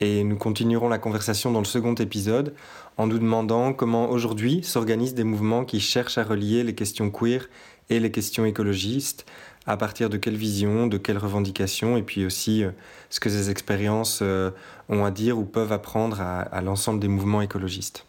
[0.00, 2.54] et nous continuerons la conversation dans le second épisode
[2.96, 7.48] en nous demandant comment aujourd'hui s'organisent des mouvements qui cherchent à relier les questions queer
[7.88, 9.26] et les questions écologistes,
[9.66, 12.70] à partir de quelles visions, de quelles revendications, et puis aussi euh,
[13.10, 14.50] ce que ces expériences euh,
[14.88, 18.06] ont à dire ou peuvent apprendre à, l'ensemble des mouvements écologistes.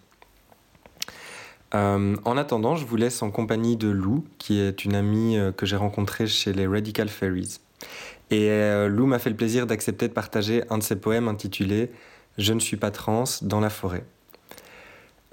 [1.76, 5.52] Euh, en attendant, je vous laisse en compagnie de Lou, qui est une amie euh,
[5.52, 7.60] que j'ai rencontrée chez les Radical Fairies.
[8.34, 11.92] Et euh, Lou m'a fait le plaisir d'accepter de partager un de ses poèmes intitulé
[12.40, 14.06] Je ne suis pas trans dans la forêt.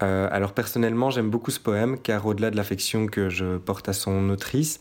[0.03, 3.93] Euh, alors personnellement, j'aime beaucoup ce poème car au-delà de l'affection que je porte à
[3.93, 4.79] son autrice,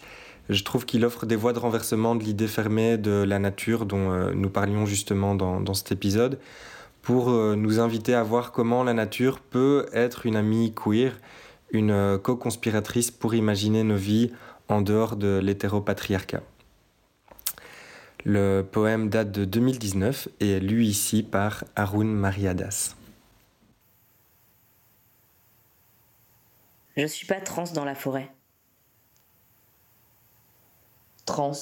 [0.50, 4.12] je trouve qu'il offre des voies de renversement de l'idée fermée de la nature dont
[4.12, 6.38] euh, nous parlions justement dans, dans cet épisode,
[7.00, 11.18] pour nous inviter à voir comment la nature peut être une amie queer,
[11.70, 14.32] une co-conspiratrice pour imaginer nos vies
[14.68, 16.42] en dehors de l'hétéropatriarcat.
[18.24, 22.94] Le poème date de 2019 et est lu ici par Arun Mariadas.
[26.96, 28.30] Je suis pas trans dans la forêt.
[31.24, 31.52] Trans,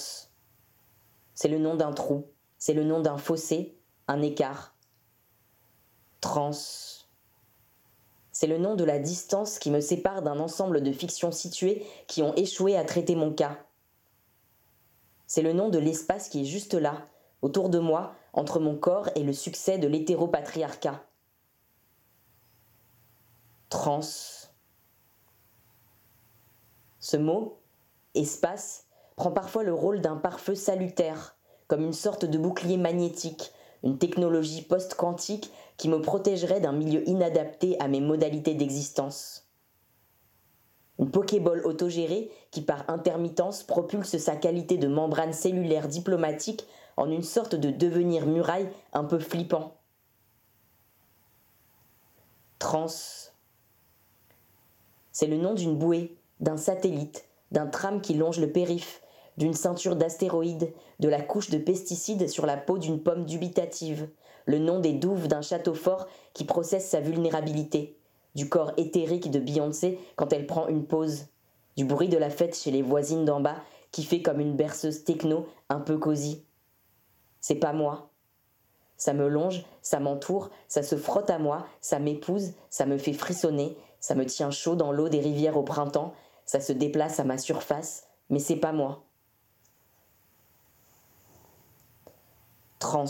[1.34, 2.26] c'est le nom d'un trou,
[2.58, 3.76] c'est le nom d'un fossé,
[4.08, 4.74] un écart.
[6.20, 6.50] Trans,
[8.32, 12.22] c'est le nom de la distance qui me sépare d'un ensemble de fictions situées qui
[12.22, 13.58] ont échoué à traiter mon cas.
[15.28, 17.06] C'est le nom de l'espace qui est juste là,
[17.42, 21.04] autour de moi, entre mon corps et le succès de l'hétéropatriarcat.
[23.68, 24.00] Trans.
[26.98, 27.60] Ce mot,
[28.14, 33.52] espace, prend parfois le rôle d'un pare-feu salutaire, comme une sorte de bouclier magnétique,
[33.82, 39.47] une technologie post-quantique qui me protégerait d'un milieu inadapté à mes modalités d'existence.
[40.98, 47.22] Une Pokéball autogérée qui par intermittence propulse sa qualité de membrane cellulaire diplomatique en une
[47.22, 49.76] sorte de devenir muraille un peu flippant.
[52.58, 52.86] Trans.
[55.12, 59.00] C'est le nom d'une bouée, d'un satellite, d'un tram qui longe le périph',
[59.36, 64.08] d'une ceinture d'astéroïdes, de la couche de pesticides sur la peau d'une pomme dubitative,
[64.46, 67.97] le nom des douves d'un château fort qui processe sa vulnérabilité
[68.38, 71.26] du corps éthérique de Beyoncé quand elle prend une pause,
[71.76, 73.56] du bruit de la fête chez les voisines d'en bas
[73.90, 76.44] qui fait comme une berceuse techno un peu cosy.
[77.40, 78.10] C'est pas moi.
[78.96, 83.12] Ça me longe, ça m'entoure, ça se frotte à moi, ça m'épouse, ça me fait
[83.12, 86.14] frissonner, ça me tient chaud dans l'eau des rivières au printemps,
[86.44, 89.02] ça se déplace à ma surface, mais c'est pas moi.
[92.78, 93.06] Trans.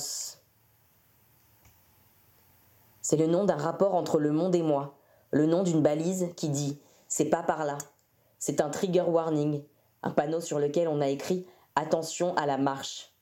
[3.02, 4.97] C'est le nom d'un rapport entre le monde et moi,
[5.30, 7.78] le nom d'une balise qui dit c'est pas par là.
[8.38, 9.62] C'est un trigger warning,
[10.02, 13.12] un panneau sur lequel on a écrit attention à la marche.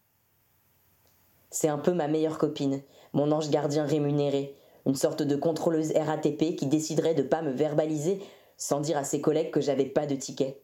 [1.50, 2.82] C'est un peu ma meilleure copine,
[3.12, 8.20] mon ange gardien rémunéré, une sorte de contrôleuse RATP qui déciderait de pas me verbaliser
[8.56, 10.60] sans dire à ses collègues que j'avais pas de ticket.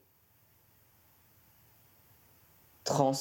[2.84, 3.12] Trans.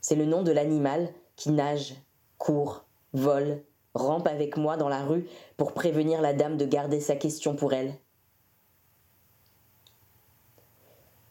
[0.00, 1.94] C'est le nom de l'animal qui nage,
[2.38, 2.84] court,
[3.14, 3.62] vole,
[3.94, 5.26] rampe avec moi dans la rue
[5.56, 7.94] pour prévenir la dame de garder sa question pour elle.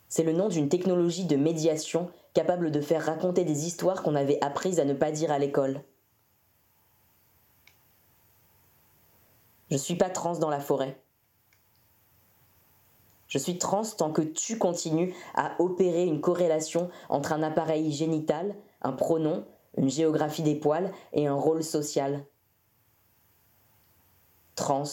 [0.10, 4.44] C'est le nom d'une technologie de médiation capable de faire raconter des histoires qu'on avait
[4.44, 5.82] apprises à ne pas dire à l'école.
[9.72, 11.02] Je suis pas trans dans la forêt.
[13.28, 18.56] Je suis trans tant que tu continues à opérer une corrélation entre un appareil génital,
[18.84, 19.44] un pronom,
[19.78, 22.24] une géographie des poils et un rôle social
[24.56, 24.84] trans.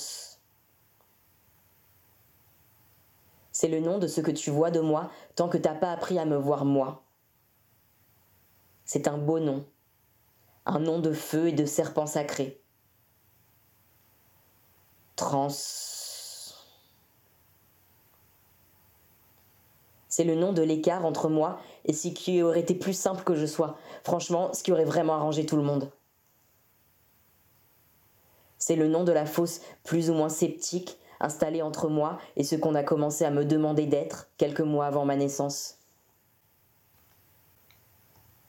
[3.53, 6.19] C'est le nom de ce que tu vois de moi tant que t'as pas appris
[6.19, 7.03] à me voir moi.
[8.85, 9.67] C'est un beau nom,
[10.67, 12.61] un nom de feu et de serpent sacré.
[15.17, 15.51] Trans.
[20.09, 23.35] C'est le nom de l'écart entre moi et ce qui aurait été plus simple que
[23.37, 23.77] je sois.
[24.05, 25.91] Franchement, ce qui aurait vraiment arrangé tout le monde.
[28.61, 32.55] C'est le nom de la fosse plus ou moins sceptique installée entre moi et ce
[32.55, 35.79] qu'on a commencé à me demander d'être quelques mois avant ma naissance.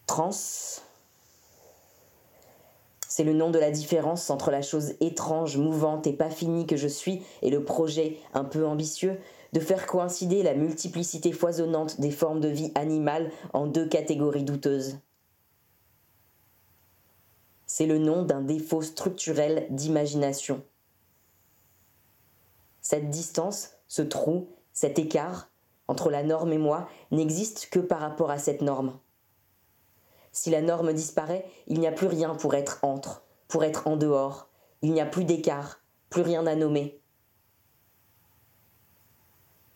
[0.06, 0.32] Trans.
[3.08, 6.78] C'est le nom de la différence entre la chose étrange, mouvante et pas finie que
[6.78, 9.20] je suis et le projet un peu ambitieux
[9.54, 14.98] de faire coïncider la multiplicité foisonnante des formes de vie animales en deux catégories douteuses.
[17.74, 20.62] C'est le nom d'un défaut structurel d'imagination.
[22.82, 25.48] Cette distance, ce trou, cet écart
[25.88, 29.00] entre la norme et moi n'existe que par rapport à cette norme.
[30.34, 33.96] Si la norme disparaît, il n'y a plus rien pour être entre, pour être en
[33.96, 34.50] dehors.
[34.82, 37.00] Il n'y a plus d'écart, plus rien à nommer.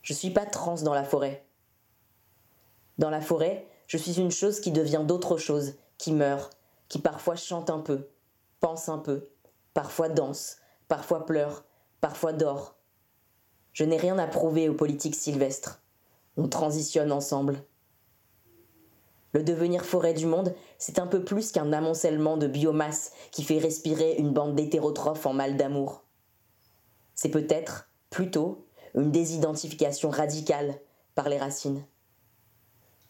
[0.01, 1.45] Je ne suis pas trans dans la forêt.
[2.97, 6.57] Dans la forêt, je suis une chose qui devient d'autre chose, qui meurt,
[6.99, 8.09] parfois chante un peu,
[8.59, 9.29] pense un peu,
[9.73, 11.65] parfois danse, parfois pleure,
[12.01, 12.75] parfois dort.
[13.73, 15.81] Je n'ai rien à prouver aux politiques sylvestres.
[16.37, 17.61] On transitionne ensemble.
[19.33, 23.57] Le devenir forêt du monde, c'est un peu plus qu'un amoncellement de biomasse qui fait
[23.57, 26.05] respirer une bande d'hétérotrophes en mal d'amour.
[27.15, 30.79] C'est peut-être, plutôt, une désidentification radicale
[31.15, 31.85] par les racines.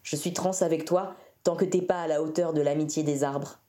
[0.01, 3.23] Je suis trans avec toi tant que t'es pas à la hauteur de l'amitié des
[3.23, 3.59] arbres.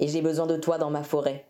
[0.00, 1.46] Et j'ai besoin de toi dans ma forêt,